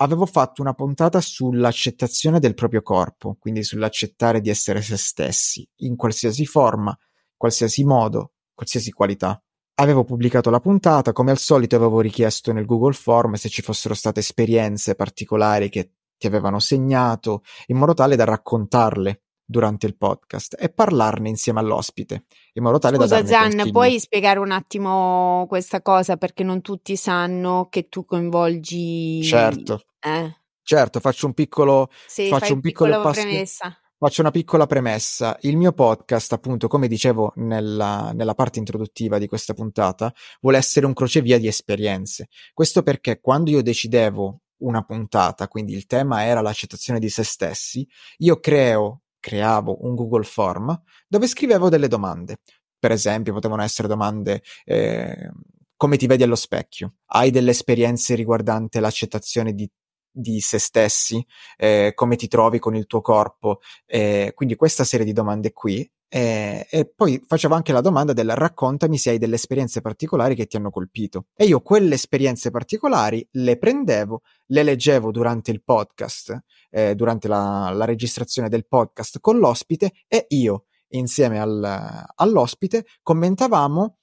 [0.00, 5.96] avevo fatto una puntata sull'accettazione del proprio corpo, quindi sull'accettare di essere se stessi, in
[5.96, 6.96] qualsiasi forma,
[7.36, 9.40] qualsiasi modo, qualsiasi qualità.
[9.80, 13.94] Avevo pubblicato la puntata, come al solito avevo richiesto nel Google Form se ci fossero
[13.94, 20.56] state esperienze particolari che ti avevano segnato, in modo tale da raccontarle durante il podcast
[20.58, 23.72] e parlarne insieme all'ospite, in modo tale Scusa, da Gian, consigli.
[23.72, 29.84] puoi spiegare un attimo questa cosa perché non tutti sanno che tu coinvolgi Certo.
[30.00, 30.36] Eh.
[30.62, 33.78] Certo, faccio un piccolo sì, faccio un piccolo passo, premessa.
[33.96, 35.36] Faccio una piccola premessa.
[35.40, 40.86] Il mio podcast, appunto, come dicevo nella, nella, parte introduttiva di questa puntata, vuole essere
[40.86, 42.28] un crocevia di esperienze.
[42.52, 47.86] Questo perché quando io decidevo una puntata, quindi il tema era l'accettazione di se stessi,
[48.18, 52.38] io creo, creavo un Google Form dove scrivevo delle domande.
[52.78, 55.30] Per esempio, potevano essere domande eh,
[55.76, 56.94] come ti vedi allo specchio?
[57.06, 59.68] Hai delle esperienze riguardanti l'accettazione di
[60.10, 61.24] di se stessi,
[61.56, 65.88] eh, come ti trovi con il tuo corpo, eh, quindi questa serie di domande qui.
[66.10, 70.46] Eh, e poi facevo anche la domanda del raccontami se hai delle esperienze particolari che
[70.46, 71.26] ti hanno colpito.
[71.36, 76.38] E io quelle esperienze particolari le prendevo, le leggevo durante il podcast,
[76.70, 83.98] eh, durante la, la, registrazione del podcast con l'ospite e io, insieme al, all'ospite, commentavamo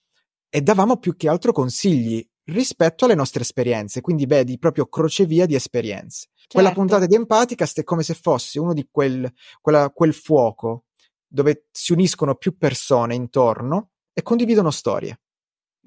[0.49, 5.55] e davamo più che altro consigli rispetto alle nostre esperienze, quindi vedi proprio crocevia di
[5.55, 6.27] esperienze.
[6.35, 6.53] Certo.
[6.53, 9.27] Quella puntata di Empaticast è come se fosse uno di quel,
[9.61, 10.83] quella, quel fuoco
[11.27, 15.19] dove si uniscono più persone intorno e condividono storie,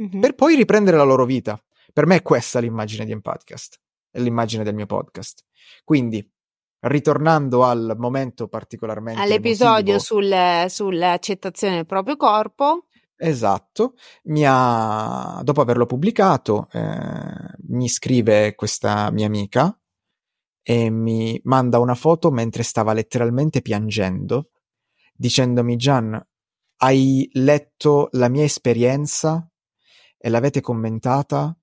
[0.03, 0.20] mm-hmm.
[0.20, 1.61] per poi riprendere la loro vita.
[1.92, 5.44] Per me è questa l'immagine di Empaticast, è l'immagine del mio podcast.
[5.85, 6.27] Quindi,
[6.81, 10.33] ritornando al momento particolarmente all'episodio sul,
[10.68, 12.88] sull'accettazione del proprio corpo
[13.20, 19.77] Esatto, mi ha, dopo averlo pubblicato, eh, mi scrive questa mia amica
[20.62, 24.51] e mi manda una foto mentre stava letteralmente piangendo,
[25.18, 26.26] dicendomi Gian,
[26.81, 29.50] hai letto la mia esperienza
[30.16, 31.59] e l'avete commentata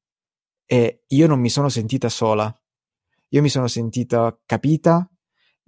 [0.66, 2.54] e io non mi sono sentita sola,
[3.30, 5.10] io mi sono sentita capita,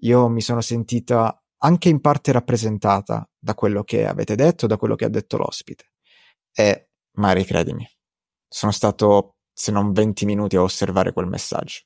[0.01, 4.95] io mi sono sentita anche in parte rappresentata da quello che avete detto, da quello
[4.95, 5.91] che ha detto l'ospite.
[6.51, 7.87] E Mari, credimi,
[8.47, 11.81] sono stato, se non 20 minuti a osservare quel messaggio.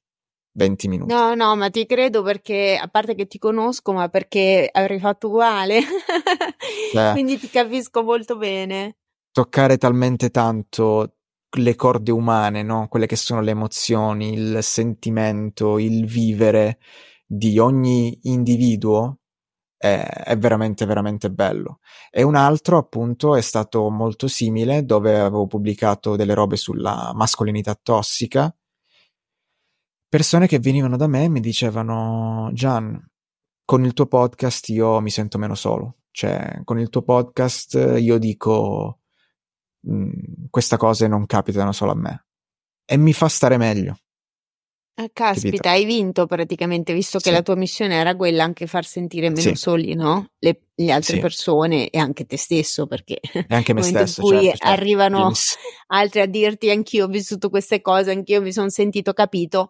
[0.53, 1.13] 20 minuti.
[1.13, 5.27] No, no, ma ti credo perché, a parte che ti conosco, ma perché avrei fatto
[5.27, 5.79] uguale.
[6.93, 8.97] Eh, Quindi ti capisco molto bene.
[9.31, 11.15] Toccare talmente tanto
[11.57, 12.87] le corde umane, no?
[12.89, 16.79] Quelle che sono le emozioni, il sentimento, il vivere
[17.25, 19.19] di ogni individuo
[19.77, 21.79] è, è veramente, veramente bello.
[22.09, 27.77] E un altro, appunto, è stato molto simile, dove avevo pubblicato delle robe sulla mascolinità
[27.81, 28.53] tossica
[30.12, 33.02] persone che venivano da me e mi dicevano Gian,
[33.63, 38.17] con il tuo podcast io mi sento meno solo, cioè con il tuo podcast io
[38.17, 39.00] dico
[39.80, 42.26] mh, queste cose non capitano solo a me
[42.84, 44.00] e mi fa stare meglio.
[44.95, 45.69] Ah, caspita, Capito?
[45.69, 47.32] hai vinto praticamente, visto che sì.
[47.32, 49.56] la tua missione era quella anche far sentire meno sì.
[49.56, 50.28] soli, no?
[50.39, 51.21] Le, le altre sì.
[51.21, 54.67] persone e anche te stesso, perché e anche me stesso, in cui certo, certo.
[54.67, 55.56] arrivano yes.
[55.88, 59.69] altri a dirti anch'io ho vissuto queste cose, anch'io mi sono sentito capito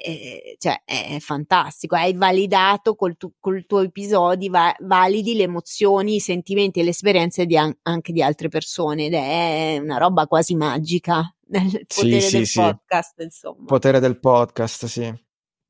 [0.00, 6.16] eh, cioè, è fantastico, hai validato col, tu, col tuo episodio, va, validi le emozioni,
[6.16, 10.26] i sentimenti e le esperienze di an- anche di altre persone ed è una roba
[10.26, 13.22] quasi magica nel potere sì, del sì, podcast, sì.
[13.24, 13.64] insomma.
[13.66, 15.12] Potere del podcast, sì.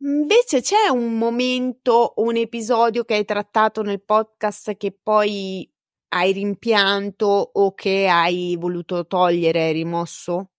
[0.05, 5.69] Invece c'è un momento, un episodio che hai trattato nel podcast che poi
[6.15, 10.52] hai rimpianto o che hai voluto togliere, rimosso?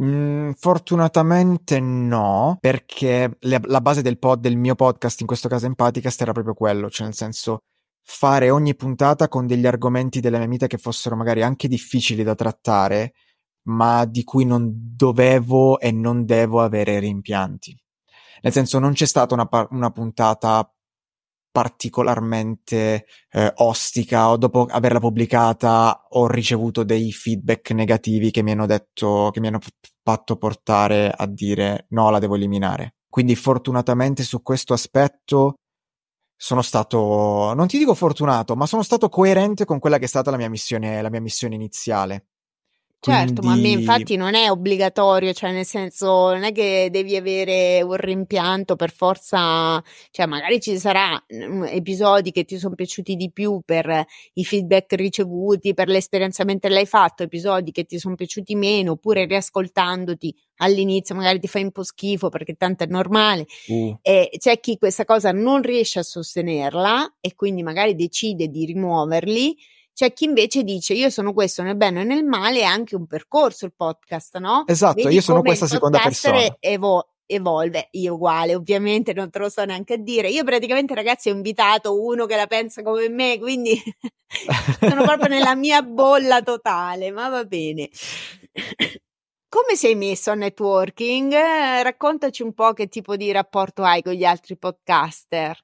[0.00, 5.66] Mm, fortunatamente no, perché le, la base del, pod, del mio podcast, in questo caso
[5.66, 7.60] Empaticast, era proprio quello, cioè nel senso
[8.02, 12.34] fare ogni puntata con degli argomenti della mia vita che fossero magari anche difficili da
[12.34, 13.12] trattare,
[13.68, 17.78] ma di cui non dovevo e non devo avere rimpianti.
[18.42, 20.73] Nel senso, non c'è stata una, una puntata
[21.54, 28.66] particolarmente eh, ostica o dopo averla pubblicata ho ricevuto dei feedback negativi che mi hanno
[28.66, 29.60] detto, che mi hanno
[30.02, 32.96] fatto portare a dire no, la devo eliminare.
[33.08, 35.54] Quindi fortunatamente su questo aspetto
[36.34, 40.32] sono stato, non ti dico fortunato, ma sono stato coerente con quella che è stata
[40.32, 42.30] la mia missione, la mia missione iniziale.
[43.04, 43.46] Certo, Quindi...
[43.46, 47.82] ma a me infatti non è obbligatorio, cioè nel senso non è che devi avere
[47.82, 53.30] un rimpianto per forza, cioè magari ci saranno mm, episodi che ti sono piaciuti di
[53.30, 58.54] più per i feedback ricevuti, per l'esperienza mentre l'hai fatto, episodi che ti sono piaciuti
[58.54, 63.98] meno, oppure riascoltandoti all'inizio magari ti fai un po' schifo perché tanto è normale uh.
[64.00, 69.56] e c'è chi questa cosa non riesce a sostenerla e quindi magari decide di rimuoverli
[69.94, 73.06] c'è chi invece dice io sono questo nel bene e nel male, è anche un
[73.06, 74.64] percorso il podcast, no?
[74.66, 76.56] Esatto, Vedi io sono questa seconda persona.
[76.58, 80.28] Evo- evolve, io uguale, ovviamente non te lo so neanche a dire.
[80.28, 83.80] Io praticamente ragazzi ho invitato uno che la pensa come me, quindi
[84.80, 87.88] sono proprio nella mia bolla totale, ma va bene.
[89.48, 91.32] Come sei messo a networking?
[91.32, 95.56] Raccontaci un po' che tipo di rapporto hai con gli altri podcaster.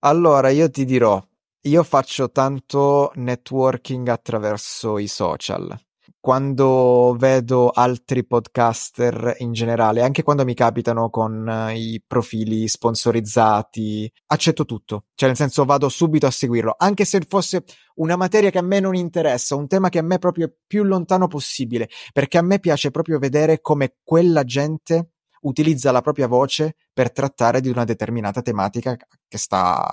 [0.00, 1.22] Allora, io ti dirò,
[1.62, 5.78] io faccio tanto networking attraverso i social.
[6.18, 14.10] Quando vedo altri podcaster in generale, anche quando mi capitano con uh, i profili sponsorizzati,
[14.26, 15.04] accetto tutto.
[15.14, 16.74] Cioè, nel senso, vado subito a seguirlo.
[16.76, 17.64] Anche se fosse
[17.96, 20.82] una materia che a me non interessa, un tema che a me è proprio più
[20.82, 26.76] lontano possibile, perché a me piace proprio vedere come quella gente utilizza la propria voce
[26.92, 28.96] per trattare di una determinata tematica
[29.26, 29.86] che sta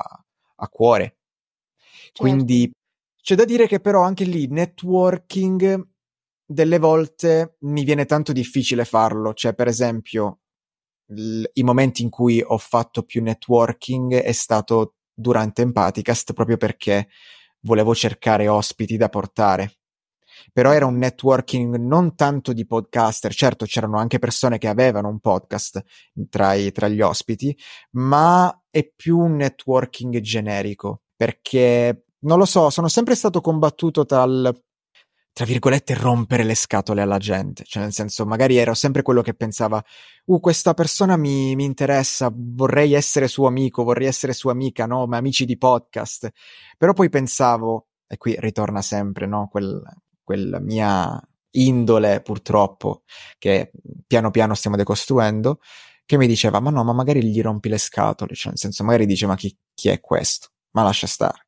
[0.55, 1.16] a cuore.
[2.17, 2.77] Quindi certo.
[3.21, 5.87] c'è da dire che però anche lì networking
[6.45, 10.39] delle volte mi viene tanto difficile farlo, cioè per esempio
[11.07, 17.09] l- i momenti in cui ho fatto più networking è stato durante Empaticast proprio perché
[17.61, 19.73] volevo cercare ospiti da portare.
[20.53, 25.19] Però era un networking non tanto di podcaster, certo c'erano anche persone che avevano un
[25.19, 25.83] podcast
[26.29, 27.57] tra, i, tra gli ospiti,
[27.93, 34.53] ma è più un networking generico, perché non lo so, sono sempre stato combattuto dal
[35.37, 39.35] tra virgolette rompere le scatole alla gente, cioè nel senso magari ero sempre quello che
[39.35, 39.79] pensava,
[40.25, 45.05] uh questa persona mi, mi interessa, vorrei essere suo amico, vorrei essere sua amica, no,
[45.05, 46.31] ma amici di podcast,
[46.75, 49.79] però poi pensavo, e qui ritorna sempre, no, quel,
[50.23, 51.21] quella mia
[51.51, 53.03] indole purtroppo,
[53.37, 53.71] che
[54.07, 55.59] piano piano stiamo decostruendo,
[56.07, 59.05] che mi diceva, ma no, ma magari gli rompi le scatole, cioè nel senso magari
[59.05, 60.47] dice, ma chi, chi è questo?
[60.71, 61.46] Ma lascia stare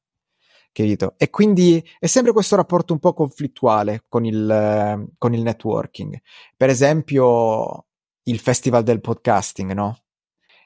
[0.84, 1.16] capito?
[1.18, 6.20] E quindi è sempre questo rapporto un po' conflittuale con il, con il networking.
[6.56, 7.88] Per esempio,
[8.24, 9.98] il festival del podcasting, no?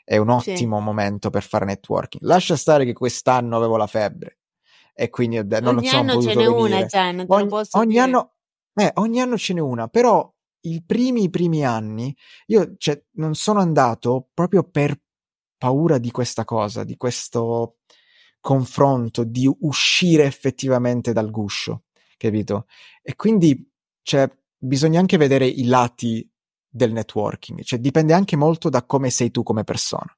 [0.04, 0.84] È un ottimo sì.
[0.84, 2.24] momento per fare networking.
[2.24, 4.40] Lascia stare che quest'anno avevo la febbre
[4.94, 8.34] e quindi non ogni sono anno potuto ce n'è una, cioè, non ogni, ogni anno
[8.76, 10.32] Eh, ogni anno ce n'è una, però
[10.66, 12.16] i primi, i primi anni
[12.48, 15.00] io cioè, non sono andato proprio per
[15.58, 17.78] paura di questa cosa, di questo
[18.44, 21.84] confronto, di uscire effettivamente dal guscio,
[22.18, 22.66] capito?
[23.02, 23.72] E quindi
[24.02, 26.30] cioè, bisogna anche vedere i lati
[26.68, 30.14] del networking, cioè dipende anche molto da come sei tu come persona.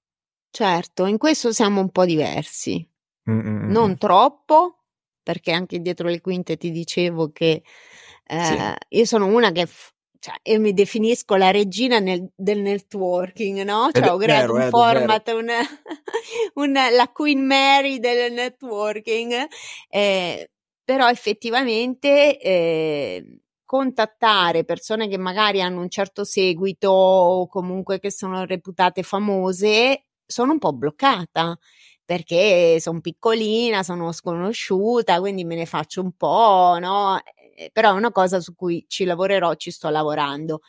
[0.49, 2.89] Certo, in questo siamo un po' diversi.
[3.29, 3.69] Mm-mm.
[3.69, 4.85] Non troppo,
[5.21, 7.61] perché anche dietro le quinte ti dicevo che
[8.25, 8.97] eh, sì.
[8.97, 9.93] io sono una che f-
[10.25, 13.89] cioè, io mi definisco la regina nel, del networking, no?
[13.91, 15.51] Cioè, ho creato un format, un,
[16.65, 19.45] un, la Queen Mary del networking,
[19.87, 20.49] eh,
[20.83, 28.45] però effettivamente eh, contattare persone che magari hanno un certo seguito o comunque che sono
[28.45, 31.55] reputate famose, sono un po' bloccata
[32.03, 37.19] perché sono piccolina, sono sconosciuta, quindi me ne faccio un po', no?
[37.55, 40.61] Eh, però è una cosa su cui ci lavorerò, ci sto lavorando.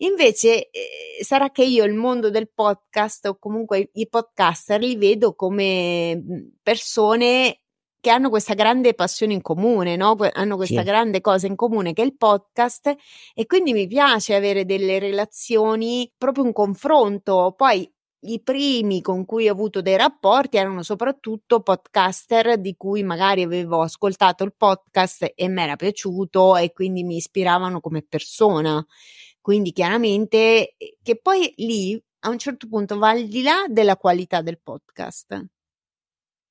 [0.00, 5.34] Invece eh, sarà che io il mondo del podcast o comunque i podcaster li vedo
[5.34, 7.60] come mhmm, persone
[8.00, 10.16] che hanno questa grande passione in comune, no?
[10.32, 10.86] hanno questa sì.
[10.86, 12.94] grande cosa in comune che è il podcast
[13.34, 17.54] e quindi mi piace avere delle relazioni, proprio un confronto.
[17.56, 17.90] Poi
[18.20, 23.82] i primi con cui ho avuto dei rapporti erano soprattutto podcaster di cui magari avevo
[23.82, 28.84] ascoltato il podcast e mi era piaciuto e quindi mi ispiravano come persona.
[29.40, 33.96] Quindi chiaramente eh, che poi lì a un certo punto va al di là della
[33.96, 35.32] qualità del podcast.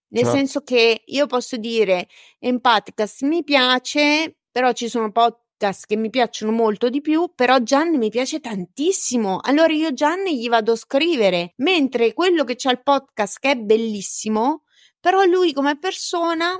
[0.09, 0.37] Nel certo.
[0.37, 2.07] senso che io posso dire
[2.39, 7.59] Empaticast mi piace, però ci sono po- podcast che mi piacciono molto di più, però
[7.59, 9.39] Gianni mi piace tantissimo.
[9.41, 13.55] Allora io Gianni gli vado a scrivere, mentre quello che c'ha il podcast che è
[13.55, 14.63] bellissimo,
[14.99, 16.55] però lui come persona,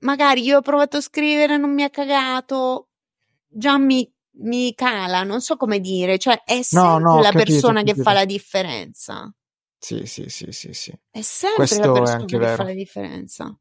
[0.00, 2.90] magari io ho provato a scrivere, non mi ha cagato,
[3.48, 7.44] già mi, mi cala, non so come dire, cioè è sempre no, no, la capito,
[7.44, 7.96] persona capito.
[7.96, 9.34] che fa la differenza.
[9.78, 10.92] Sì, sì, sì, sì, sì.
[11.10, 12.56] È sempre Questo la persona che vero.
[12.56, 13.58] fa la differenza.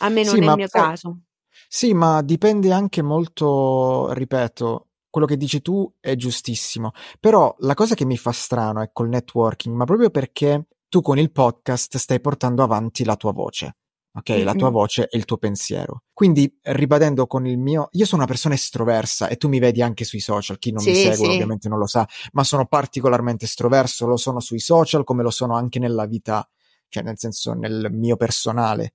[0.00, 0.70] A me non sì, è il mio per...
[0.70, 1.18] caso.
[1.66, 7.94] Sì, ma dipende anche molto, ripeto, quello che dici tu è giustissimo, però la cosa
[7.94, 12.20] che mi fa strano è col networking, ma proprio perché tu con il podcast stai
[12.20, 13.76] portando avanti la tua voce.
[14.10, 14.44] Ok, mm-hmm.
[14.44, 16.02] la tua voce e il tuo pensiero.
[16.12, 20.04] Quindi, ribadendo con il mio, io sono una persona estroversa e tu mi vedi anche
[20.04, 20.58] sui social.
[20.58, 21.24] Chi non sì, mi segue, sì.
[21.26, 24.06] ovviamente non lo sa, ma sono particolarmente estroverso.
[24.06, 26.48] Lo sono sui social, come lo sono anche nella vita,
[26.88, 28.94] cioè nel senso nel mio personale.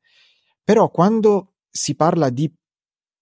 [0.61, 2.51] Però quando si parla di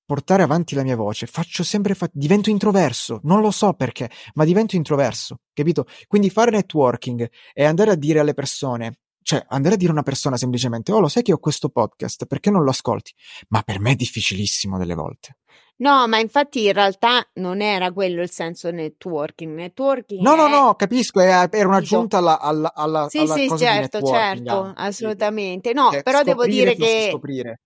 [0.05, 4.43] portare avanti la mia voce, faccio sempre fa- divento introverso, non lo so perché, ma
[4.43, 5.85] divento introverso, capito?
[6.05, 10.03] Quindi fare networking e andare a dire alle persone cioè, andare a dire a una
[10.03, 13.13] persona semplicemente, oh, lo sai che ho questo podcast, perché non lo ascolti?
[13.49, 15.37] Ma per me è difficilissimo delle volte.
[15.77, 19.55] No, ma infatti in realtà non era quello il senso networking.
[19.55, 24.01] Networking no, no, no, capisco, era un'aggiunta alla, alla, alla, sì, alla sì, cosa certo,
[24.01, 25.73] certo, assolutamente.
[25.73, 27.09] No, cioè, però devo dire che...
[27.11, 27.61] Scoprire.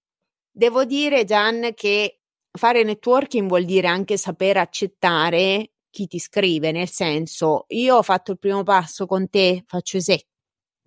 [0.57, 2.19] Devo dire, Gian, che
[2.57, 8.31] fare networking vuol dire anche saper accettare chi ti scrive, nel senso, io ho fatto
[8.31, 10.25] il primo passo con te, faccio, es-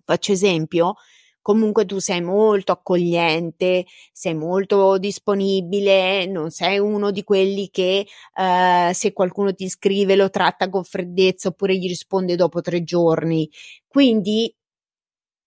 [0.05, 0.95] faccio esempio,
[1.41, 8.07] comunque tu sei molto accogliente, sei molto disponibile, non sei uno di quelli che
[8.37, 13.47] uh, se qualcuno ti scrive lo tratta con freddezza oppure gli risponde dopo tre giorni.
[13.87, 14.51] Quindi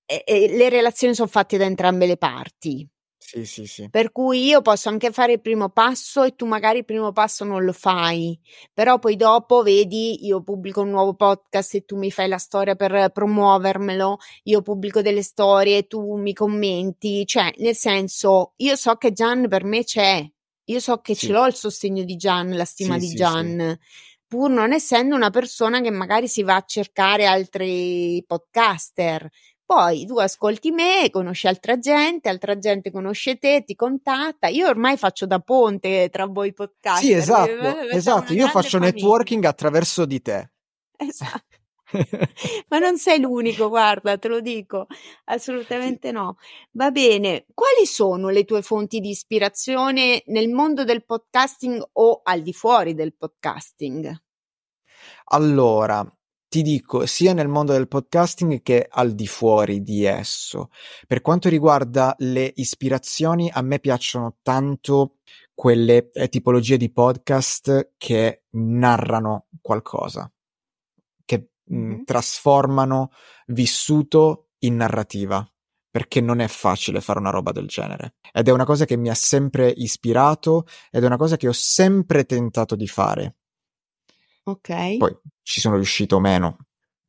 [0.06, 2.88] eh, eh, le relazioni sono fatte da entrambe le parti.
[3.24, 3.88] Sì, sì, sì.
[3.88, 7.44] Per cui io posso anche fare il primo passo e tu magari il primo passo
[7.44, 8.38] non lo fai,
[8.74, 12.74] però poi dopo vedi, io pubblico un nuovo podcast e tu mi fai la storia
[12.74, 18.96] per promuovermelo, io pubblico delle storie e tu mi commenti, cioè nel senso, io so
[18.96, 20.28] che Gian per me c'è,
[20.64, 21.26] io so che sì.
[21.26, 23.78] ce l'ho il sostegno di Gian, la stima sì, di Gian.
[24.26, 29.28] Pur non essendo una persona che magari si va a cercare altri podcaster,
[29.72, 34.48] poi tu ascolti me, conosci altra gente, altra gente conosce te, ti contatta.
[34.48, 37.02] Io ormai faccio da ponte tra voi podcast.
[37.02, 38.34] Sì, esatto, esatto.
[38.34, 38.92] Io faccio famiglia.
[38.92, 40.50] networking attraverso di te.
[40.98, 41.56] Esatto.
[42.68, 44.86] Ma non sei l'unico, guarda, te lo dico,
[45.24, 46.36] assolutamente no.
[46.72, 52.42] Va bene, quali sono le tue fonti di ispirazione nel mondo del podcasting o al
[52.42, 54.22] di fuori del podcasting?
[55.26, 56.06] Allora,
[56.52, 60.68] ti dico, sia nel mondo del podcasting che al di fuori di esso.
[61.06, 65.16] Per quanto riguarda le ispirazioni, a me piacciono tanto
[65.54, 70.30] quelle eh, tipologie di podcast che narrano qualcosa,
[71.24, 73.12] che mh, mm, trasformano
[73.46, 75.50] vissuto in narrativa
[75.90, 78.16] perché non è facile fare una roba del genere.
[78.30, 81.52] Ed è una cosa che mi ha sempre ispirato ed è una cosa che ho
[81.52, 83.36] sempre tentato di fare
[84.44, 84.96] Ok.
[84.96, 86.56] Poi ci sono riuscito o meno,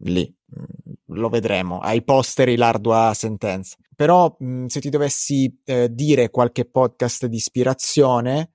[0.04, 1.80] lì mm, lo vedremo.
[1.80, 3.78] Ai posteri l'ardua sentenza.
[3.96, 8.54] Però mh, mm, se ti dovessi eh, dire qualche podcast di ispirazione,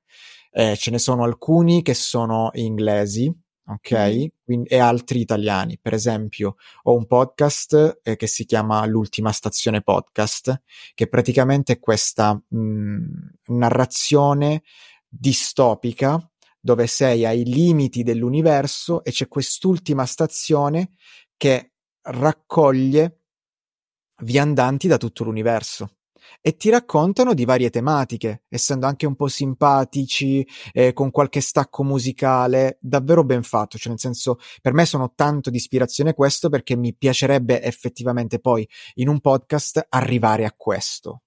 [0.51, 3.33] eh, ce ne sono alcuni che sono inglesi,
[3.67, 3.93] ok?
[3.93, 4.27] Mm.
[4.45, 5.79] Quindi, e altri italiani.
[5.81, 10.63] Per esempio, ho un podcast eh, che si chiama L'ultima stazione podcast,
[10.95, 13.07] che praticamente è questa mh, mm,
[13.47, 14.63] narrazione
[15.09, 20.93] distopica dove sei ai limiti dell'universo e c'è quest'ultima stazione
[21.37, 23.21] che raccoglie
[24.23, 25.99] viandanti da tutto l'universo
[26.41, 31.83] e ti raccontano di varie tematiche, essendo anche un po' simpatici, eh, con qualche stacco
[31.83, 36.77] musicale, davvero ben fatto, cioè nel senso, per me sono tanto di ispirazione questo perché
[36.77, 41.23] mi piacerebbe effettivamente poi in un podcast arrivare a questo,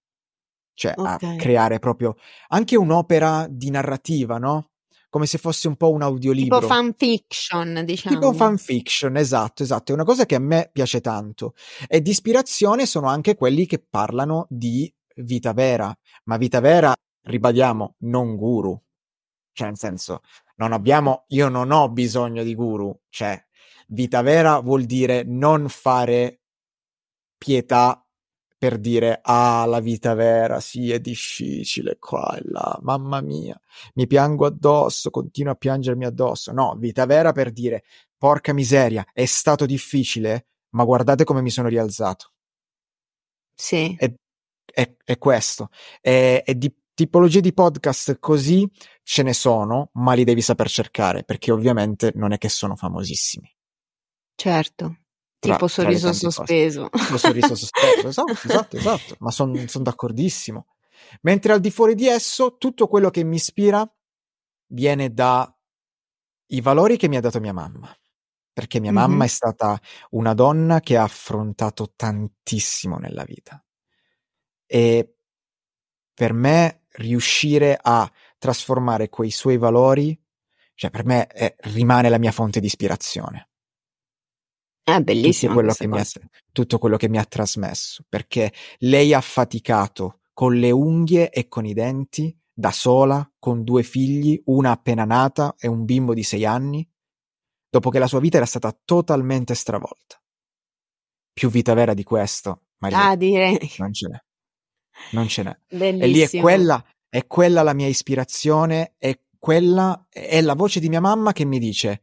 [0.74, 1.36] cioè okay.
[1.36, 2.16] a creare proprio
[2.50, 4.71] anche un'opera di narrativa, no?
[5.12, 6.60] Come se fosse un po' un audiolibro.
[6.60, 8.16] Tipo fanfiction, diciamo.
[8.16, 9.92] Tipo fanfiction, esatto, esatto.
[9.92, 11.54] È una cosa che a me piace tanto.
[11.90, 15.94] E di ispirazione sono anche quelli che parlano di vita vera.
[16.24, 18.82] Ma vita vera, ribadiamo, non guru.
[19.52, 20.22] Cioè, nel senso,
[20.56, 22.98] non abbiamo, io non ho bisogno di guru.
[23.10, 23.38] Cioè,
[23.88, 26.40] vita vera vuol dire non fare
[27.38, 28.01] pietà
[28.62, 33.60] per dire ah la vita vera sì è difficile qua e là mamma mia
[33.96, 36.52] mi piango addosso continuo a piangermi addosso.
[36.52, 37.84] No vita vera per dire
[38.16, 40.46] porca miseria è stato difficile?
[40.76, 42.34] Ma guardate come mi sono rialzato.
[43.56, 43.96] Sì.
[43.98, 44.14] È,
[44.72, 45.70] è, è questo.
[46.00, 48.70] È, è di tipologie di podcast così
[49.02, 53.52] ce ne sono ma li devi saper cercare perché ovviamente non è che sono famosissimi.
[54.36, 54.98] Certo
[55.42, 56.90] Tipo sorriso sospeso.
[56.90, 60.68] Tipo sorriso sospeso, esatto, esatto, esatto, ma sono son d'accordissimo.
[61.22, 63.84] Mentre al di fuori di esso, tutto quello che mi ispira
[64.68, 65.52] viene dai
[66.62, 67.92] valori che mi ha dato mia mamma.
[68.54, 69.10] Perché mia mm-hmm.
[69.10, 69.82] mamma è stata
[70.12, 73.64] una donna che ha affrontato tantissimo nella vita.
[74.68, 75.16] E
[76.14, 80.16] per me riuscire a trasformare quei suoi valori,
[80.76, 83.51] cioè per me è, rimane la mia fonte di ispirazione.
[84.84, 85.54] È bellissimo.
[85.54, 86.06] Tutto quello, ha,
[86.52, 91.66] tutto quello che mi ha trasmesso, perché lei ha faticato con le unghie e con
[91.66, 96.46] i denti, da sola, con due figli, una appena nata e un bimbo di sei
[96.46, 96.88] anni,
[97.70, 100.22] dopo che la sua vita era stata totalmente stravolta.
[101.32, 103.72] Più vita vera di questo, Maria, ah, direi.
[103.78, 104.18] non ce n'è.
[105.12, 105.58] Non ce n'è.
[105.70, 106.04] Bellissimo.
[106.04, 110.90] E lì è quella, è quella la mia ispirazione, è quella, è la voce di
[110.90, 112.02] mia mamma che mi dice,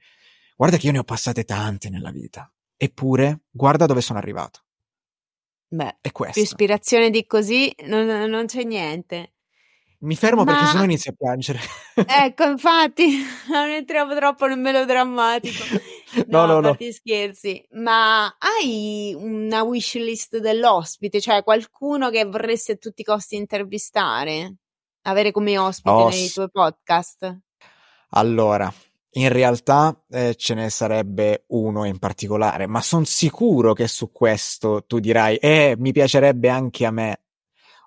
[0.56, 2.50] guarda che io ne ho passate tante nella vita
[2.80, 4.62] Eppure, guarda dove sono arrivato.
[5.66, 6.34] Beh, è questo.
[6.34, 9.32] Più ispirazione di così non, non c'è niente.
[10.00, 10.52] Mi fermo Ma...
[10.52, 11.58] perché sennò inizio a piangere.
[12.06, 13.18] ecco, infatti,
[13.50, 15.64] non entriamo troppo nel melodrammatico.
[16.28, 16.70] No, no, no.
[16.70, 16.76] no.
[16.90, 17.62] scherzi.
[17.72, 21.20] Ma hai una wish list dell'ospite?
[21.20, 24.54] Cioè qualcuno che vorresti a tutti i costi intervistare?
[25.02, 27.38] Avere come ospite oh, nei tuoi podcast?
[28.12, 28.72] Allora,
[29.12, 34.84] in realtà eh, ce ne sarebbe uno in particolare, ma sono sicuro che su questo
[34.86, 37.22] tu dirai, eh, mi piacerebbe anche a me,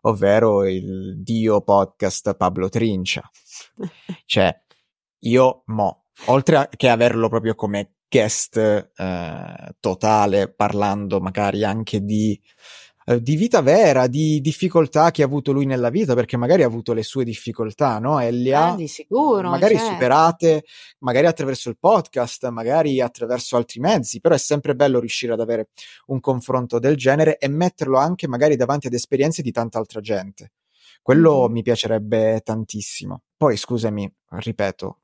[0.01, 3.29] ovvero il dio podcast Pablo Trincia.
[4.25, 4.53] cioè,
[5.19, 12.39] io mo, oltre a che averlo proprio come guest eh, totale, parlando magari anche di
[13.11, 16.67] eh, di vita vera, di difficoltà che ha avuto lui nella vita, perché magari ha
[16.67, 18.19] avuto le sue difficoltà, no?
[18.19, 19.91] E le ha ah, sicuro, magari certo.
[19.91, 20.63] superate,
[20.99, 25.69] magari attraverso il podcast, magari attraverso altri mezzi, però è sempre bello riuscire ad avere
[26.07, 30.51] un confronto del genere e metterlo anche magari davanti ad esperienze di tanta altra gente.
[31.01, 31.51] Quello mm-hmm.
[31.51, 33.23] mi piacerebbe tantissimo.
[33.35, 34.99] Poi, scusami, ripeto,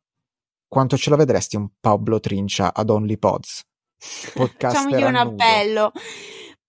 [0.67, 3.63] quanto ce la vedresti un Pablo Trincia ad Only Pods?
[3.97, 5.91] Facciamogli un appello.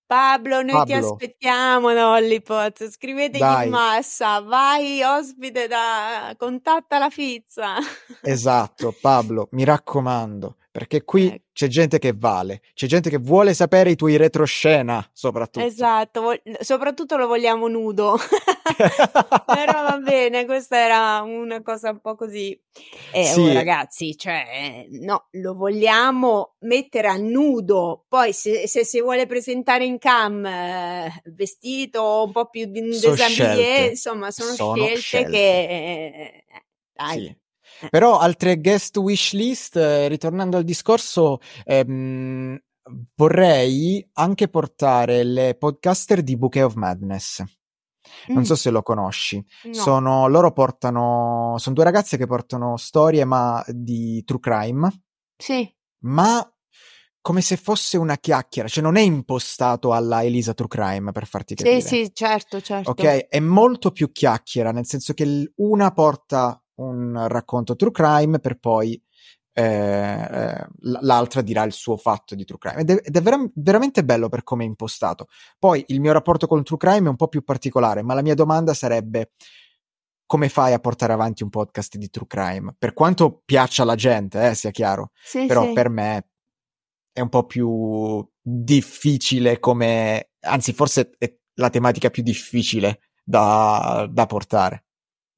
[0.09, 0.85] Pablo, noi Pablo.
[0.87, 3.67] ti aspettiamo da Hollipot, scrivetegli Dai.
[3.67, 7.75] in massa, vai ospite da contatta la Fizza.
[8.23, 11.43] Esatto, Pablo, mi raccomando, perché qui ecco.
[11.53, 15.67] c'è gente che vale, c'è gente che vuole sapere i tuoi retroscena, soprattutto.
[15.67, 18.17] Esatto, vo- soprattutto lo vogliamo nudo.
[19.45, 22.57] Però va bene, questa era una cosa un po' così.
[23.11, 23.41] Eh, sì.
[23.41, 28.05] oh, ragazzi, cioè, no, lo vogliamo mettere a nudo.
[28.07, 33.89] Poi, se, se si vuole presentare in cam eh, vestito un po' più di desabillé,
[33.89, 36.45] insomma, sono, sono scelte, scelte, che.
[36.47, 36.63] Eh,
[36.93, 37.21] dai.
[37.21, 37.47] Sì.
[37.91, 42.59] Però altre guest wish list, eh, ritornando al discorso, ehm,
[43.15, 47.45] vorrei anche portare le podcaster di Bouquet of Madness.
[48.29, 48.43] Non mm.
[48.43, 49.45] so se lo conosci.
[49.65, 49.73] No.
[49.75, 55.03] Sono, loro portano, sono due ragazze che portano storie ma di true crime.
[55.41, 55.73] Sì.
[56.01, 56.53] ma
[57.21, 61.55] come se fosse una chiacchiera, cioè non è impostato alla Elisa True Crime per farti
[61.55, 61.81] capire.
[61.83, 62.91] Sì, sì, certo, certo.
[62.91, 68.59] Ok, è molto più chiacchiera, nel senso che una porta un racconto true crime per
[68.59, 69.01] poi
[69.53, 73.51] eh, eh l'altra dirà il suo fatto di true crime ed è, ed è vera-
[73.55, 75.29] veramente bello per come è impostato.
[75.59, 78.23] Poi il mio rapporto con il true crime è un po' più particolare, ma la
[78.23, 79.31] mia domanda sarebbe
[80.29, 82.75] come fai a portare avanti un podcast di true crime?
[82.79, 85.73] Per quanto piaccia alla gente, eh, sia chiaro, sì, però sì.
[85.73, 86.27] per me
[87.13, 94.27] è un po' più difficile come, anzi forse è la tematica più difficile da, da
[94.27, 94.85] portare.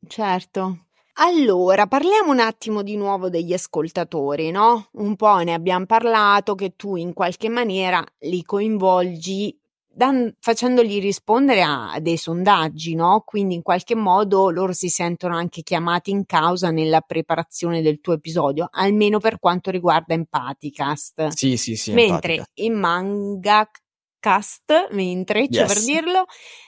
[0.07, 0.87] Certo.
[1.15, 4.89] Allora, parliamo un attimo di nuovo degli ascoltatori, no?
[4.93, 9.59] Un po' ne abbiamo parlato che tu in qualche maniera li coinvolgi
[9.93, 13.23] dan- facendogli rispondere a, a dei sondaggi, no?
[13.25, 18.15] Quindi in qualche modo loro si sentono anche chiamati in causa nella preparazione del tuo
[18.15, 21.29] episodio, almeno per quanto riguarda Empaticast.
[21.29, 21.93] Sì, sì, sì.
[21.93, 22.61] Mentre Empaticast.
[22.61, 25.75] in Mangacast, mentre, cioè yes.
[25.75, 26.25] per dirlo,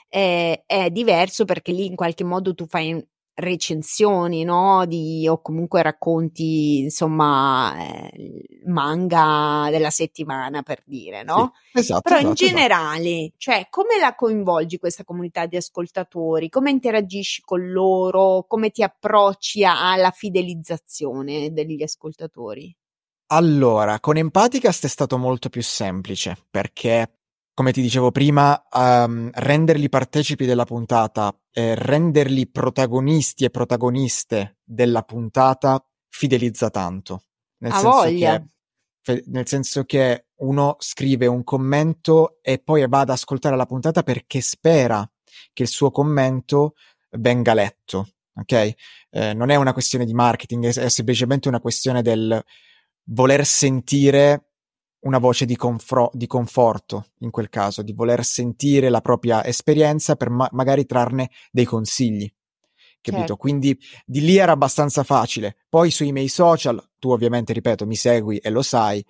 [0.09, 3.03] eh, è diverso perché lì in qualche modo tu fai
[3.35, 4.85] recensioni, no?
[4.85, 11.53] Di, o comunque racconti, insomma, eh, manga della settimana per dire, no?
[11.71, 12.01] Sì, esatto.
[12.01, 12.49] Però esatto, in esatto.
[12.51, 13.35] generale, esatto.
[13.37, 16.49] cioè, come la coinvolgi questa comunità di ascoltatori?
[16.49, 18.45] Come interagisci con loro?
[18.47, 22.75] Come ti approcci alla fidelizzazione degli ascoltatori?
[23.27, 27.22] Allora, con Empaticast è stato molto più semplice perché
[27.53, 35.03] come ti dicevo prima, um, renderli partecipi della puntata, eh, renderli protagonisti e protagoniste della
[35.03, 37.23] puntata fidelizza tanto.
[37.59, 38.47] Nel A senso voglia.
[39.01, 44.01] Che, nel senso che uno scrive un commento e poi va ad ascoltare la puntata
[44.01, 45.07] perché spera
[45.51, 46.73] che il suo commento
[47.11, 48.09] venga letto.
[48.35, 48.73] Ok?
[49.11, 52.41] Eh, non è una questione di marketing, è, è semplicemente una questione del
[53.05, 54.52] voler sentire
[55.03, 60.15] una voce di, confro- di, conforto in quel caso, di voler sentire la propria esperienza
[60.15, 62.31] per ma- magari trarne dei consigli.
[63.01, 63.19] Capito?
[63.19, 63.37] Certo.
[63.37, 65.57] Quindi di lì era abbastanza facile.
[65.67, 69.05] Poi sui miei social, tu ovviamente, ripeto, mi segui e lo sai,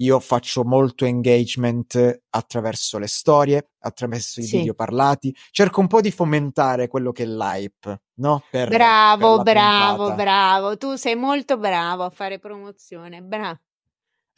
[0.00, 4.58] io faccio molto engagement attraverso le storie, attraverso i sì.
[4.58, 8.42] video parlati, cerco un po' di fomentare quello che è l'hype, no?
[8.50, 10.22] Per, bravo, per bravo, puntata.
[10.22, 13.60] bravo, tu sei molto bravo a fare promozione, bravo.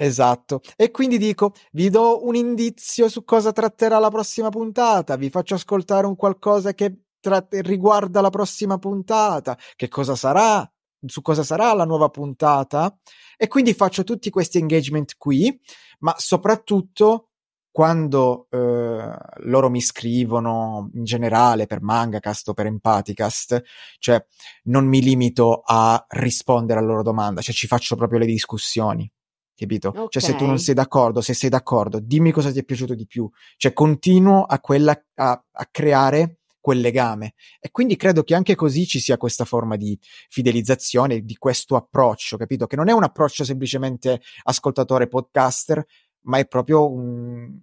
[0.00, 0.60] Esatto.
[0.76, 5.56] E quindi dico, vi do un indizio su cosa tratterà la prossima puntata, vi faccio
[5.56, 10.70] ascoltare un qualcosa che tra- riguarda la prossima puntata, che cosa sarà,
[11.04, 12.96] su cosa sarà la nuova puntata.
[13.36, 15.58] E quindi faccio tutti questi engagement qui,
[16.00, 17.30] ma soprattutto
[17.72, 23.62] quando eh, loro mi scrivono in generale per Mangacast o per Empaticast,
[23.98, 24.24] cioè
[24.64, 29.10] non mi limito a rispondere alla loro domanda, cioè ci faccio proprio le discussioni
[29.58, 29.88] capito?
[29.88, 30.06] Okay.
[30.08, 33.06] Cioè, se tu non sei d'accordo, se sei d'accordo, dimmi cosa ti è piaciuto di
[33.06, 33.28] più.
[33.56, 37.34] Cioè, continuo a, quella, a, a creare quel legame.
[37.60, 39.98] E quindi credo che anche così ci sia questa forma di
[40.28, 42.66] fidelizzazione, di questo approccio, capito?
[42.66, 45.84] Che non è un approccio semplicemente ascoltatore podcaster,
[46.22, 47.58] ma è proprio un,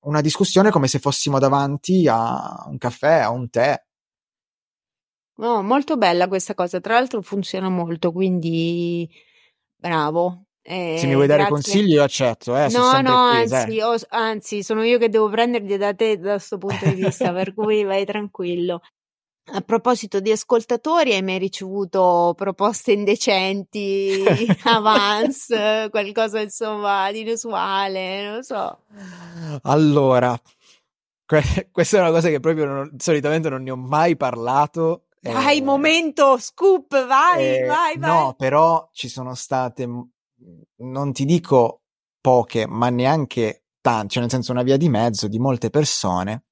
[0.00, 3.78] una discussione come se fossimo davanti a un caffè, a un tè.
[5.36, 6.80] No, molto bella questa cosa.
[6.80, 9.08] Tra l'altro funziona molto, quindi
[9.76, 10.46] bravo.
[10.62, 11.72] Eh, Se mi vuoi dare grazie.
[11.72, 12.56] consigli, io accetto.
[12.56, 16.58] Eh, no, no, anzi, oh, anzi, sono io che devo prenderli da te da questo
[16.58, 18.82] punto di vista, per cui vai tranquillo.
[19.52, 24.22] A proposito di ascoltatori, hai mai ricevuto proposte indecenti,
[24.64, 28.22] avance, qualcosa insomma di inusuale?
[28.22, 28.78] Non lo so.
[29.62, 30.40] Allora,
[31.26, 35.06] que- questa è una cosa che proprio non, solitamente non ne ho mai parlato.
[35.22, 38.10] Vai, eh, momento, scoop, vai, eh, vai, vai.
[38.10, 39.88] No, però ci sono state
[40.78, 41.82] non ti dico
[42.20, 46.44] poche, ma neanche tante, cioè nel senso una via di mezzo di molte persone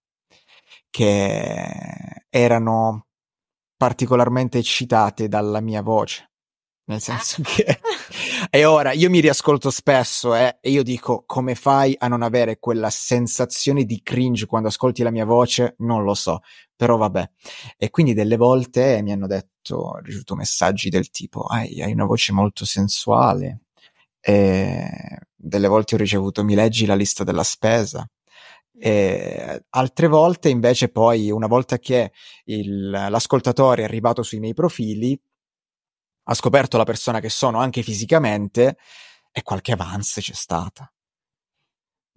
[0.91, 3.07] che erano
[3.77, 6.27] particolarmente eccitate dalla mia voce.
[6.89, 7.81] Nel senso che
[8.51, 12.59] e ora io mi riascolto spesso eh, e io dico come fai a non avere
[12.59, 15.75] quella sensazione di cringe quando ascolti la mia voce?
[15.79, 16.41] Non lo so,
[16.75, 17.31] però vabbè.
[17.77, 22.07] E quindi delle volte mi hanno detto, ho ricevuto messaggi del tipo, hai, hai una
[22.07, 23.65] voce molto sensuale,
[24.29, 28.07] e delle volte ho ricevuto mi leggi la lista della spesa.
[28.79, 32.13] E altre volte invece poi una volta che
[32.45, 35.19] il, l'ascoltatore è arrivato sui miei profili
[36.25, 38.77] ha scoperto la persona che sono anche fisicamente
[39.33, 40.93] e qualche avance c'è stata.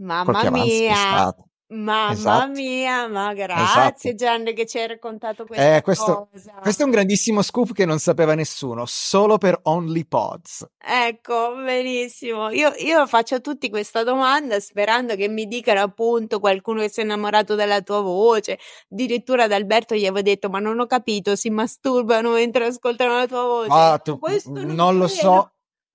[0.01, 1.33] Mamma qualche mia
[1.71, 2.47] Mamma Esatto.
[2.51, 3.53] mia, ma Esatto.
[3.53, 6.51] grazie Gianni che ci hai raccontato questa Eh, questo, cosa.
[6.61, 10.67] questo è un grandissimo scoop che non sapeva nessuno, solo per OnlyPods.
[10.83, 12.49] Ecco, benissimo.
[12.49, 16.99] Io, io faccio a tutti questa domanda sperando che mi dicano appunto qualcuno che si
[16.99, 18.59] è innamorato della tua voce.
[18.89, 23.27] Addirittura ad Alberto gli avevo detto: Ma non ho capito, si masturbano mentre ascoltano la
[23.27, 23.69] tua voce.
[23.71, 25.21] Ah, tu- Questo non non lo credo.
[25.21, 25.51] so,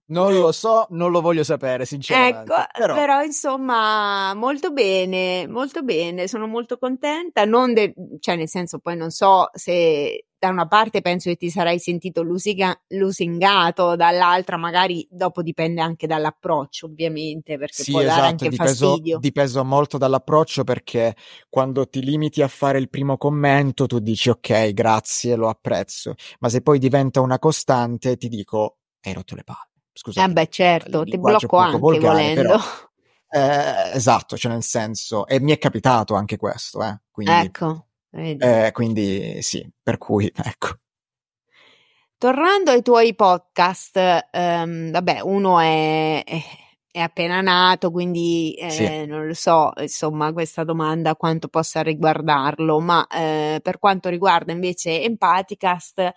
[0.06, 2.52] non lo so, non lo voglio sapere, sinceramente.
[2.52, 8.48] Ecco, Però, però insomma, molto bene, molto bene, sono molto contenta, non de- cioè nel
[8.48, 13.96] senso poi non so se da una parte penso che ti sarai sentito lusiga- lusingato,
[13.96, 19.18] dall'altra magari dopo dipende anche dall'approccio ovviamente, perché sì, può dare esatto, anche dipeso, fastidio.
[19.18, 21.16] dipeso molto dall'approccio perché
[21.48, 26.48] quando ti limiti a fare il primo commento tu dici ok, grazie, lo apprezzo, ma
[26.48, 29.75] se poi diventa una costante ti dico hai rotto le palle.
[29.96, 32.32] Scusate, Eh beh, certo, ti blocco anche volgare, volendo.
[32.32, 32.58] però,
[33.28, 37.86] eh, esatto, cioè nel senso, e mi è capitato anche questo, eh, quindi, Ecco,
[38.38, 40.78] eh, quindi sì, per cui ecco.
[42.18, 43.96] Tornando ai tuoi podcast,
[44.30, 46.42] ehm, vabbè, uno è, è-
[46.90, 49.06] è appena nato, quindi eh, Sì.
[49.06, 55.02] non lo so, insomma, questa domanda quanto possa riguardarlo, ma eh, per quanto riguarda invece
[55.02, 56.12] Empaticast,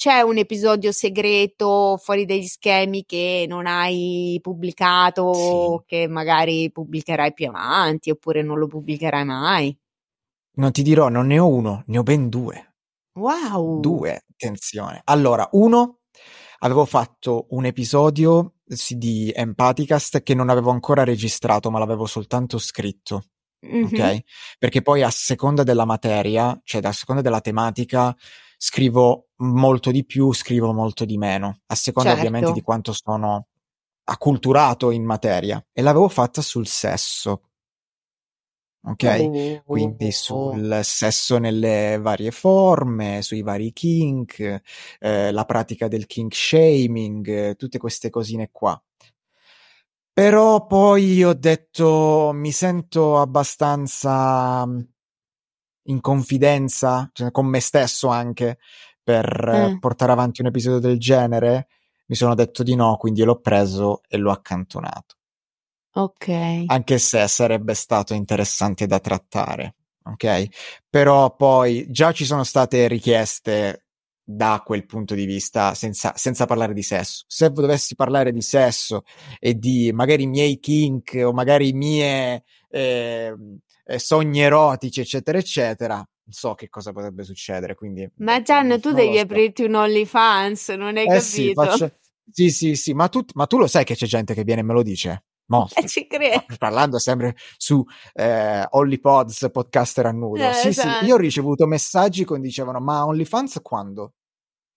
[0.00, 7.48] c'è un episodio segreto fuori dagli schemi che non hai pubblicato, che magari pubblicherai più
[7.48, 9.78] avanti, oppure non lo pubblicherai mai.
[10.52, 12.76] Non ti dirò, non ne ho uno, ne ho ben due.
[13.16, 13.80] Wow!
[13.80, 15.02] Due, attenzione.
[15.04, 15.98] Allora, uno,
[16.60, 22.56] avevo fatto un episodio sì, di Empaticast che non avevo ancora registrato, ma l'avevo soltanto
[22.56, 23.24] scritto,
[23.60, 23.84] Mhm.
[23.84, 24.20] ok?
[24.58, 28.16] Perché poi a seconda della materia, cioè a seconda della tematica,
[28.62, 32.26] scrivo molto di più, scrivo molto di meno, a seconda Certo.
[32.26, 33.46] ovviamente di quanto sono
[34.04, 35.64] acculturato in materia.
[35.72, 37.40] E l'avevo fatta sul sesso.
[38.82, 39.62] Ok?
[39.64, 40.10] Quindi Oh.
[40.10, 44.60] sul sesso nelle varie forme, sui vari kink,
[44.98, 48.78] eh, la pratica del kink shaming, tutte queste cosine qua.
[50.12, 54.66] Però poi ho detto mi sento abbastanza
[55.84, 58.58] in confidenza, cioè con me stesso anche,
[59.02, 59.78] per Mm.
[59.78, 61.68] portare avanti un episodio del genere.
[62.06, 65.16] Mi sono detto di no, quindi l'ho preso e l'ho accantonato
[65.94, 66.26] Ok.
[66.66, 69.74] anche se sarebbe stato interessante da trattare,
[70.04, 70.46] ok?
[70.88, 73.86] Però poi già ci sono state richieste
[74.22, 77.24] da quel punto di vista senza, senza parlare di sesso.
[77.26, 79.02] Se dovessi parlare di sesso
[79.40, 83.34] e di magari i miei kink o magari i miei eh,
[83.90, 87.74] eh, sogni erotici, eccetera, eccetera, so che cosa potrebbe succedere.
[87.74, 89.20] Quindi, Ma Gian, tu devi so.
[89.24, 91.20] aprirti un OnlyFans, non hai Eh capito?
[91.20, 91.90] sì, faccio...
[92.30, 94.64] sì, sì, sì, ma tu, ma tu lo sai che c'è gente che viene e
[94.64, 95.24] me lo dice?
[95.46, 96.44] Mo, Eh, ci credo.
[96.58, 100.48] parlando sempre su eh, OnlyPods, podcaster a nudo.
[100.48, 100.98] Eh, sì, esatto.
[101.04, 104.14] sì, io ho ricevuto messaggi che dicevano: Ma OnlyFans quando?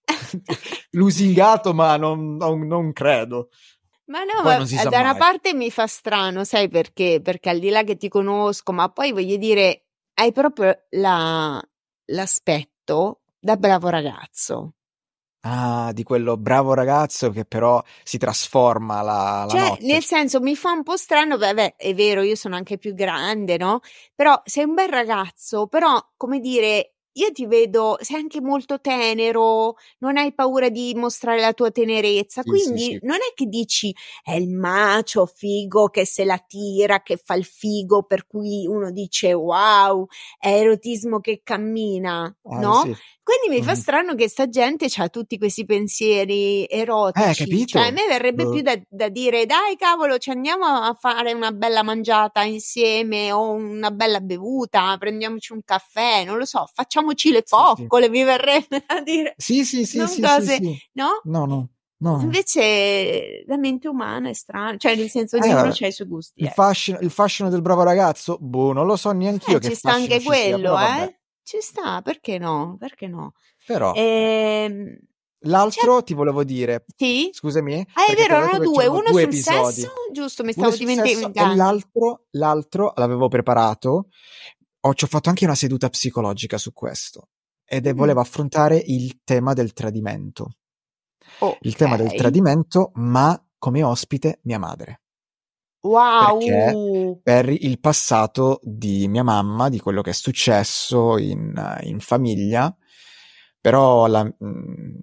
[0.92, 3.50] Lusingato, ma non, non- non credo.
[4.06, 5.16] Ma no, ma da una mai.
[5.16, 7.22] parte mi fa strano, sai perché?
[7.24, 9.86] Perché al di là che ti conosco, ma poi voglio dire,
[10.16, 11.62] hai proprio la-
[12.06, 14.74] l'aspetto da bravo ragazzo.
[15.46, 19.82] Ah, di quello bravo ragazzo che però si trasforma la, la Cioè, notte.
[19.82, 23.58] nel senso, mi fa un po' strano, vabbè, è vero, io sono anche più grande,
[23.58, 23.82] no?
[24.16, 29.76] Però sei un bel ragazzo, però, come dire, io ti vedo, sei anche molto tenero,
[30.00, 33.02] non hai paura di mostrare la tua tenerezza, Sì, quindi sì, sì.
[33.02, 33.94] non è che dici
[34.24, 38.92] è il macio figo che se la tira, che fa il figo, per cui uno
[38.92, 40.06] dice wow,
[40.40, 42.90] è erotismo che cammina, Ah, no?
[43.26, 43.40] Sì.
[43.40, 47.30] Quindi mi fa strano che sta gente ha tutti questi pensieri erotici.
[47.30, 47.66] Eh, capito?
[47.78, 48.52] Cioè, a me verrebbe Boh.
[48.52, 53.52] più da, da dire, dai cavolo, ci andiamo a fare una bella mangiata insieme o
[53.52, 57.86] una bella bevuta, prendiamoci un caffè, non lo so, facciamoci le Sì, sì.
[57.86, 60.90] coccole, mi verrebbe a dire, Sì, sì, sì, sì, cose, sì, sì.
[60.94, 61.22] no?
[61.24, 61.70] No, no,
[62.00, 62.20] no.
[62.22, 65.84] Invece la mente umana è strana, cioè nel senso Eh, ognuno vabbè.
[65.84, 66.42] ha i suoi gusti.
[66.42, 66.52] Il eh.
[66.52, 68.38] fascino, il fascino del bravo ragazzo?
[68.40, 71.18] Boh, non lo so neanch'io Eh, che ci sta anche ci sia, quello, però vabbè.
[71.44, 71.46] Eh?
[71.46, 72.76] Ci sta, perché no?
[72.80, 73.34] Perché no?
[73.66, 74.98] Però, Ehm,
[75.46, 77.30] l'altro ti volevo dire, Sì?
[77.32, 79.74] scusami, Ah, è vero, erano due, uno due sul episodi.
[79.82, 81.56] sesso, giusto, mi stavo e dimenticando.
[81.56, 84.08] l'altro, l'altro l'avevo preparato.
[84.86, 87.30] Ho, ci ho fatto anche una seduta psicologica su questo.
[87.66, 90.58] Ed è- Mm, volevo affrontare il tema del tradimento.
[91.62, 95.03] Il tema del tradimento, ma come ospite mia madre.
[95.86, 101.54] Wow, per il passato di mia mamma, di quello che è successo in,
[101.84, 102.74] in famiglia,
[103.60, 104.96] però la- mm,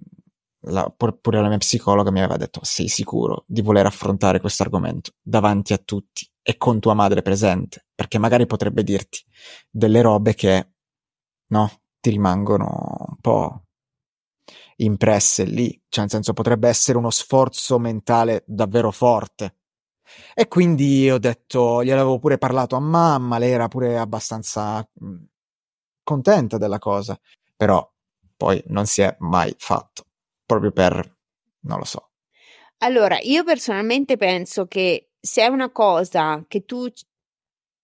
[0.65, 5.11] la, pure la mia psicologa mi aveva detto sei sicuro di voler affrontare questo argomento
[5.21, 9.23] davanti a tutti e con tua madre presente, perché magari potrebbe dirti
[9.69, 10.71] delle robe che
[11.47, 13.63] no, ti rimangono un po'
[14.77, 19.55] impresse lì, cioè nel senso potrebbe essere uno sforzo mentale davvero forte.
[20.33, 25.15] E quindi ho detto, gliel'avevo pure parlato a mamma, lei era pure abbastanza mh,
[26.03, 27.19] contenta della cosa,
[27.55, 27.89] però
[28.35, 30.05] poi non si è mai fatto,
[30.45, 31.17] proprio per,
[31.61, 32.09] non lo so.
[32.79, 36.87] Allora, io personalmente penso che se è una cosa che tu,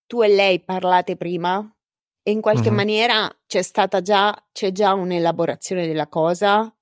[0.07, 1.71] tu e lei parlate prima
[2.23, 2.75] e in qualche mm-hmm.
[2.75, 6.75] maniera c'è stata già, c'è già un'elaborazione della cosa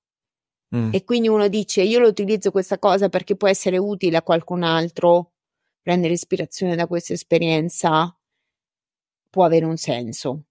[0.74, 0.90] mm.
[0.92, 4.62] e quindi uno dice io lo utilizzo questa cosa perché può essere utile a qualcun
[4.62, 5.34] altro,
[5.86, 8.12] prendere ispirazione da questa esperienza,
[9.30, 10.46] può avere un senso.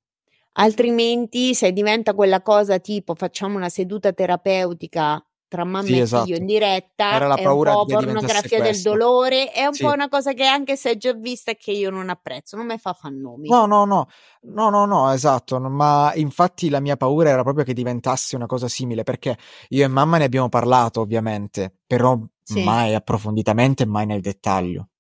[0.54, 6.24] Altrimenti, se diventa quella cosa tipo facciamo una seduta terapeutica tra mamma sì, e esatto.
[6.24, 9.84] figlio in diretta, Era la è un po' pornografia del dolore, è un sì.
[9.84, 12.68] po' una cosa che anche se è già vista e che io non apprezzo, non
[12.68, 13.50] mi fa fannomi.
[13.50, 14.08] No, no, no,
[14.44, 18.70] no, no, no, esatto, ma infatti la mia paura era proprio che diventasse una cosa
[18.70, 22.64] simile, perché io e mamma ne abbiamo parlato ovviamente, però sì.
[22.64, 24.92] mai approfonditamente, mai nel dettaglio.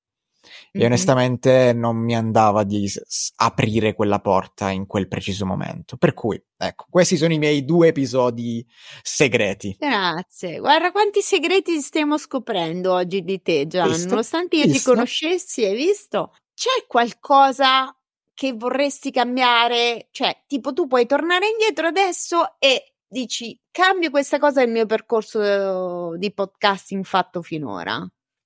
[0.71, 0.87] E mm-hmm.
[0.87, 5.97] onestamente non mi andava di s- aprire quella porta in quel preciso momento.
[5.97, 8.65] Per cui, ecco, questi sono i miei due episodi
[9.01, 9.75] segreti.
[9.79, 10.59] Grazie.
[10.59, 13.89] Guarda quanti segreti stiamo scoprendo oggi di te, Gian.
[13.89, 14.09] Visto?
[14.09, 14.77] Nonostante io Visto?
[14.77, 16.33] ti conoscessi, hai visto?
[16.53, 17.95] C'è qualcosa
[18.33, 20.07] che vorresti cambiare?
[20.11, 26.17] Cioè, tipo, tu puoi tornare indietro adesso e dici cambio questa cosa nel mio percorso
[26.17, 28.05] di podcasting fatto finora.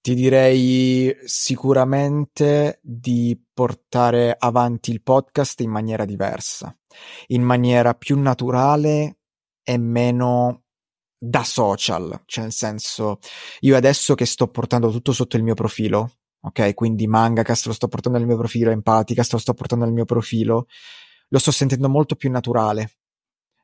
[0.10, 6.76] Ti direi sicuramente di portare avanti il podcast in maniera diversa,
[7.28, 9.20] in maniera più naturale
[9.62, 10.64] e meno
[11.16, 13.20] da social, cioè nel senso
[13.60, 16.74] io adesso che sto portando tutto sotto il mio profilo, ok?
[16.74, 20.66] Quindi Mangacast lo sto portando nel mio profilo, Empaticast lo sto portando nel mio profilo,
[21.28, 22.94] lo sto sentendo molto più naturale,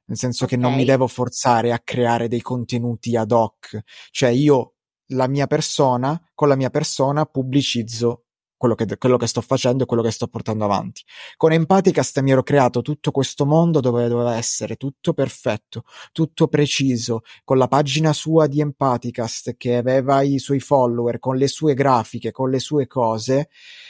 [0.05, 0.55] nel senso okay.
[0.55, 3.79] che non mi devo forzare a creare dei contenuti ad hoc,
[4.11, 4.74] cioè io
[5.07, 8.25] la mia persona, con la mia persona pubblicizzo
[8.57, 11.03] quello che, quello che sto facendo e quello che sto portando avanti.
[11.35, 17.21] Con Empaticast mi ero creato tutto questo mondo dove doveva essere tutto perfetto, tutto preciso,
[17.43, 22.31] con la pagina sua di Empaticast che aveva i suoi follower, con le sue grafiche,
[22.31, 23.49] con le sue cose,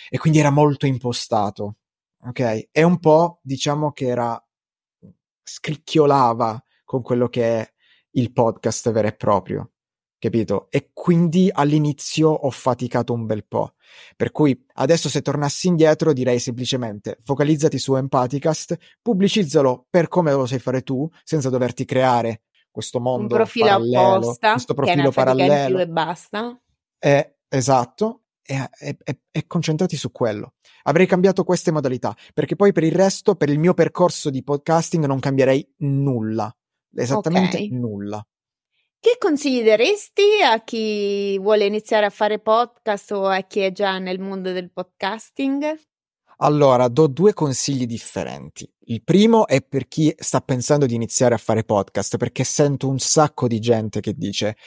[0.09, 1.77] e quindi era molto impostato.
[2.23, 2.67] Ok?
[2.71, 4.39] E un po' diciamo che era
[5.43, 7.73] scricchiolava con quello che è
[8.11, 9.74] il podcast vero e proprio
[10.25, 10.67] capito?
[10.69, 13.73] E quindi all'inizio ho faticato un bel po'.
[14.15, 20.45] Per cui adesso se tornassi indietro direi semplicemente focalizzati su Empathicast, pubblicizzalo per come lo
[20.45, 25.79] sai fare tu, senza doverti creare questo mondo un profilo parallelo, apposta, questo profilo parallelo
[25.79, 26.61] e basta.
[26.99, 30.55] Eh, esatto, e, e, e, concentrati su quello.
[30.83, 35.05] Avrei cambiato queste modalità, perché poi per il resto, per il mio percorso di podcasting
[35.05, 36.53] non cambierei nulla,
[36.93, 37.69] esattamente okay.
[37.69, 38.25] nulla.
[39.05, 43.99] Che consigli daresti a chi vuole iniziare a fare podcast o a chi è già
[43.99, 45.79] nel mondo del podcasting?
[46.37, 48.67] Allora, do due consigli differenti.
[48.85, 52.97] Il primo è per chi sta pensando di iniziare a fare podcast, perché sento un
[52.97, 54.57] sacco di gente che dice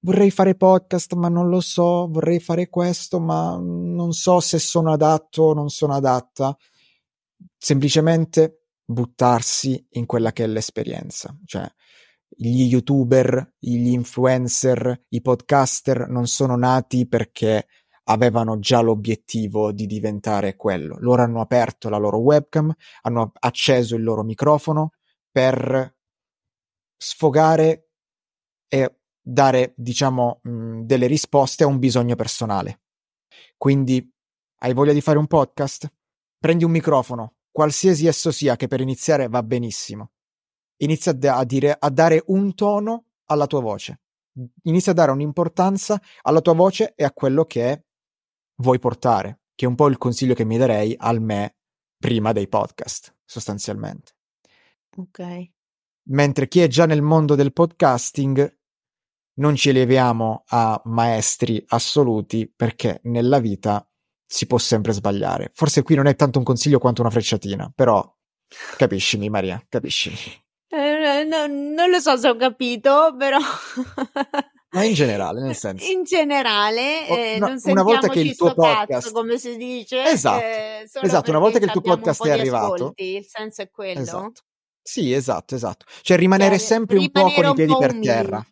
[0.00, 4.90] vorrei fare podcast, ma non lo so, vorrei fare questo, ma non so se sono
[4.90, 6.56] adatto o non sono adatta.
[7.58, 11.36] Semplicemente buttarsi in quella che è l'esperienza.
[11.44, 11.70] Cioè,
[12.36, 17.66] gli youtuber, gli influencer, i podcaster non sono nati perché
[18.04, 20.96] avevano già l'obiettivo di diventare quello.
[21.00, 22.72] Loro hanno aperto la loro webcam,
[23.02, 24.92] hanno acceso il loro microfono
[25.30, 25.96] per
[26.96, 27.90] sfogare
[28.68, 32.82] e dare, diciamo, mh, delle risposte a un bisogno personale.
[33.56, 34.10] Quindi,
[34.58, 35.92] hai voglia di fare un podcast?
[36.38, 40.10] Prendi un microfono, qualsiasi esso sia, che per iniziare va benissimo
[40.82, 44.00] inizia a, dire, a dare un tono alla tua voce.
[44.62, 47.84] Inizia a dare un'importanza alla tua voce e a quello che
[48.56, 51.56] vuoi portare, che è un po' il consiglio che mi darei al me
[51.98, 54.12] prima dei podcast, sostanzialmente.
[54.96, 55.50] Ok.
[56.04, 58.58] Mentre chi è già nel mondo del podcasting
[59.34, 63.86] non ci eleviamo a maestri assoluti perché nella vita
[64.26, 65.50] si può sempre sbagliare.
[65.54, 68.02] Forse qui non è tanto un consiglio quanto una frecciatina, però
[68.76, 70.41] capiscimi Maria, capiscimi.
[71.22, 73.38] Eh, no, non lo so se ho capito, però...
[74.74, 75.90] Ma in generale, nel senso.
[75.90, 80.42] In generale, eh, no, una volta che il tuo podcast, cazzo, come si dice, esatto,
[80.42, 84.00] eh, esatto una volta che il tuo podcast è arrivato, ascolti, il senso è quello.
[84.00, 84.40] Esatto.
[84.80, 85.84] Sì, esatto, esatto.
[86.00, 88.06] Cioè rimanere cioè, sempre rimanere un po' con i piedi per umili.
[88.06, 88.46] terra.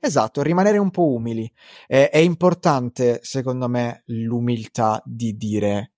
[0.00, 1.52] Esatto, rimanere un po' umili.
[1.86, 5.94] È, è importante, secondo me, l'umiltà di dire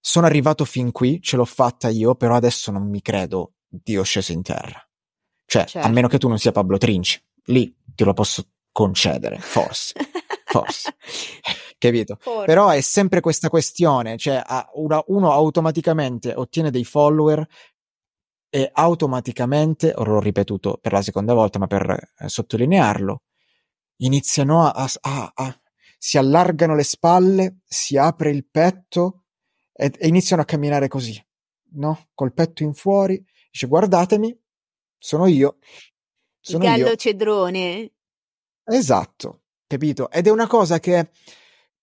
[0.00, 4.32] sono arrivato fin qui, ce l'ho fatta io, però adesso non mi credo Dio sceso
[4.32, 4.84] in terra.
[5.52, 5.86] Cioè, certo.
[5.86, 9.92] a meno che tu non sia Pablo Trinci, lì te lo posso concedere, forse.
[10.46, 10.94] forse.
[11.76, 12.16] Capito?
[12.18, 12.46] Forse.
[12.46, 14.42] Però è sempre questa questione, cioè
[14.76, 17.46] una, uno automaticamente ottiene dei follower
[18.48, 23.20] e automaticamente, ora l'ho ripetuto per la seconda volta, ma per eh, sottolinearlo,
[23.96, 25.60] iniziano a, a, a,
[25.98, 29.24] si allargano le spalle, si apre il petto
[29.70, 31.22] e, e iniziano a camminare così,
[31.72, 32.08] no?
[32.14, 34.34] Col petto in fuori, dice guardatemi,
[35.02, 35.56] sono io.
[36.38, 36.96] Sono gallo io.
[36.96, 37.92] cedrone.
[38.62, 40.08] Esatto, capito?
[40.08, 41.10] Ed è una cosa che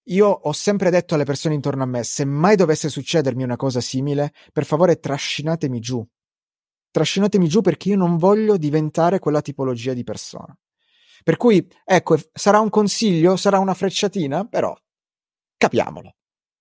[0.04, 3.82] io ho sempre detto alle persone intorno a me, se mai dovesse succedermi una cosa
[3.82, 6.06] simile, per favore trascinatemi giù.
[6.92, 10.58] Trascinatemi giù perché io non voglio diventare quella tipologia di persona.
[11.22, 14.74] Per cui, ecco, sarà un consiglio, sarà una frecciatina, però
[15.58, 16.16] capiamolo.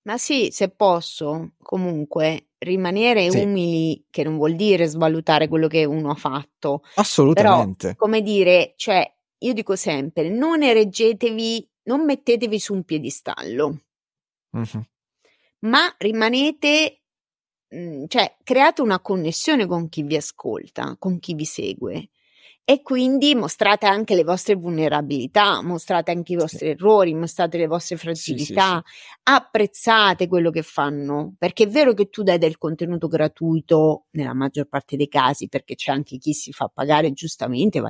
[0.09, 3.40] Ma sì, se posso, comunque, rimanere sì.
[3.40, 6.82] umili, che non vuol dire svalutare quello che uno ha fatto.
[6.94, 7.88] Assolutamente.
[7.88, 9.06] Però, come dire, cioè,
[9.40, 13.80] io dico sempre, non ereggetevi, non mettetevi su un piedistallo,
[14.56, 14.82] mm-hmm.
[15.66, 17.02] ma rimanete,
[17.68, 22.09] mhmm, cioè, create una connessione con chi vi ascolta, con chi vi segue
[22.71, 26.66] e quindi mostrate anche le vostre vulnerabilità, mostrate anche i vostri sì.
[26.66, 32.11] errori, mostrate le vostre fragilità, sì, sì, apprezzate quello che fanno, perché è vero che
[32.11, 36.53] tu dai del contenuto gratuito nella maggior parte dei casi, perché c'è anche chi si
[36.53, 37.81] fa pagare giustamente,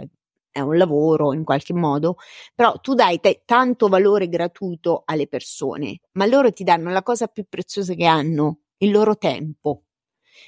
[0.49, 2.14] è un lavoro in qualche modo,
[2.55, 7.26] però tu dai te tanto valore gratuito alle persone, ma loro ti danno la cosa
[7.26, 9.83] più preziosa che hanno, il loro tempo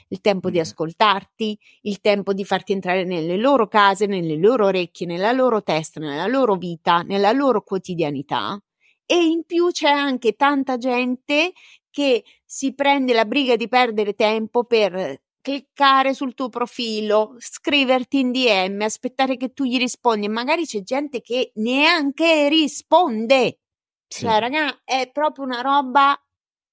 [0.08, 5.06] il tempo di ascoltarti, il tempo di farti entrare nelle loro case, nelle loro orecchie,
[5.06, 8.60] nella loro testa, nella loro vita, nella loro quotidianità.
[9.06, 11.52] E in più c'è anche tanta gente
[11.90, 18.32] che si prende la briga di perdere tempo per cliccare sul tuo profilo, scriverti in
[18.32, 20.26] DM, aspettare che tu gli rispondi.
[20.26, 23.58] E magari c'è gente che neanche risponde.
[24.06, 24.20] Sì.
[24.24, 26.16] Cioè, raga, è proprio una roba.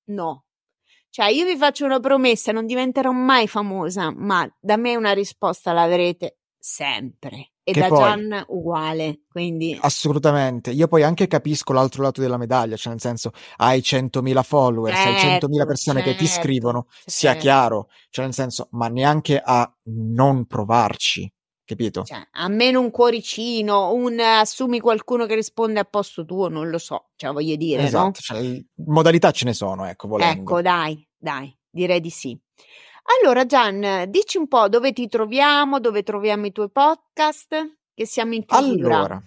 [0.09, 0.45] No,
[1.09, 5.73] cioè, io vi faccio una promessa, non diventerò mai famosa, ma da me una risposta
[5.73, 7.51] l'avrete sempre.
[7.63, 9.77] E che da poi, Gian uguale, quindi...
[9.81, 10.71] Assolutamente.
[10.71, 15.27] Io poi anche capisco l'altro lato della medaglia, cioè nel senso, hai 100.000 follower, certo,
[15.27, 17.11] hai 100.000 persone certo, che ti certo, scrivono, certo.
[17.11, 21.29] sia chiaro, cioè nel senso, ma neanche a non provarci,
[21.67, 22.03] capito?
[22.03, 27.09] Cioè, almeno un cuoricino, un assumi qualcuno che risponde a posto tuo, non lo so,
[27.15, 28.11] cioè voglio dire, esatto, no?
[28.13, 30.41] Cioè, modalità ce ne sono, ecco, volendo.
[30.41, 32.35] Ecco, dai, dai, direi di sì.
[33.21, 38.33] Allora, Gian, dici un po' dove ti troviamo, dove troviamo i tuoi podcast, che siamo
[38.33, 38.97] in chiusura.
[38.97, 39.21] Allora,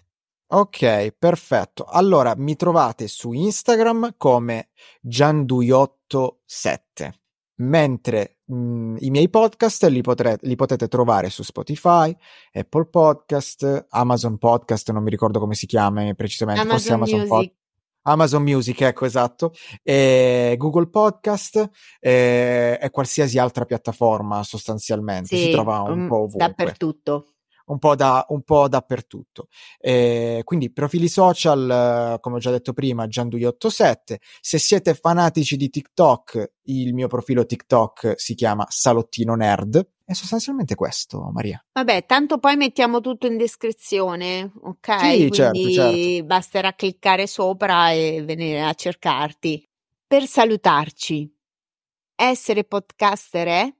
[0.49, 1.85] ok, perfetto.
[1.85, 4.71] Allora, mi trovate su Instagram come
[5.07, 7.13] Gianduiotto7
[7.61, 12.15] mentre mh, mhmm, i miei podcast li, potrete, li, potete trovare su Spotify,
[12.53, 17.35] Apple Podcast, Amazon Podcast, non mi ricordo come si chiama precisamente, Amazon forse Amazon Music.
[17.35, 17.59] Pod-
[18.03, 21.71] Amazon Music, ecco esatto, e Google Podcast
[22.01, 26.39] e, e qualsiasi altra piattaforma sostanzialmente, sì, si trova un um, po' ovunque.
[26.39, 27.27] Dappertutto
[27.71, 29.49] un po', da, un po dappertutto.
[29.79, 34.17] Eh, quindi profili social, come ho già detto prima, Giandui87.
[34.41, 39.89] Se siete fanatici di TikTok, il mio profilo TikTok si chiama Salottino Nerd.
[40.05, 41.65] È sostanzialmente questo, Maria.
[41.73, 44.99] Vabbè, tanto poi mettiamo tutto in descrizione, ok?
[44.99, 46.25] Sì, Quindi certo, certo.
[46.25, 49.65] basterà cliccare sopra e venire a cercarti.
[50.09, 51.33] Per salutarci,
[52.17, 53.75] essere podcaster è?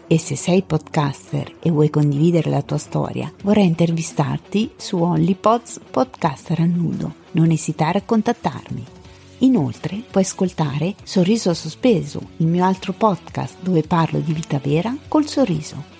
[0.06, 6.60] E se sei podcaster e vuoi condividere la tua storia, vorrei intervistarti su OnlyPods Podcaster
[6.60, 7.12] a nudo.
[7.32, 8.84] Non esitare a contattarmi.
[9.38, 15.26] Inoltre puoi ascoltare Sorriso Sospeso, il mio altro podcast dove parlo di vita vera col
[15.26, 15.94] sorriso.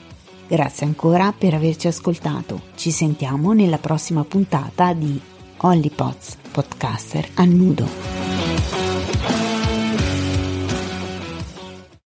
[0.47, 2.61] Grazie ancora per averci ascoltato.
[2.77, 5.21] Ci sentiamo nella prossima puntata di
[5.57, 9.46] OnlyPods Podcaster a nudo.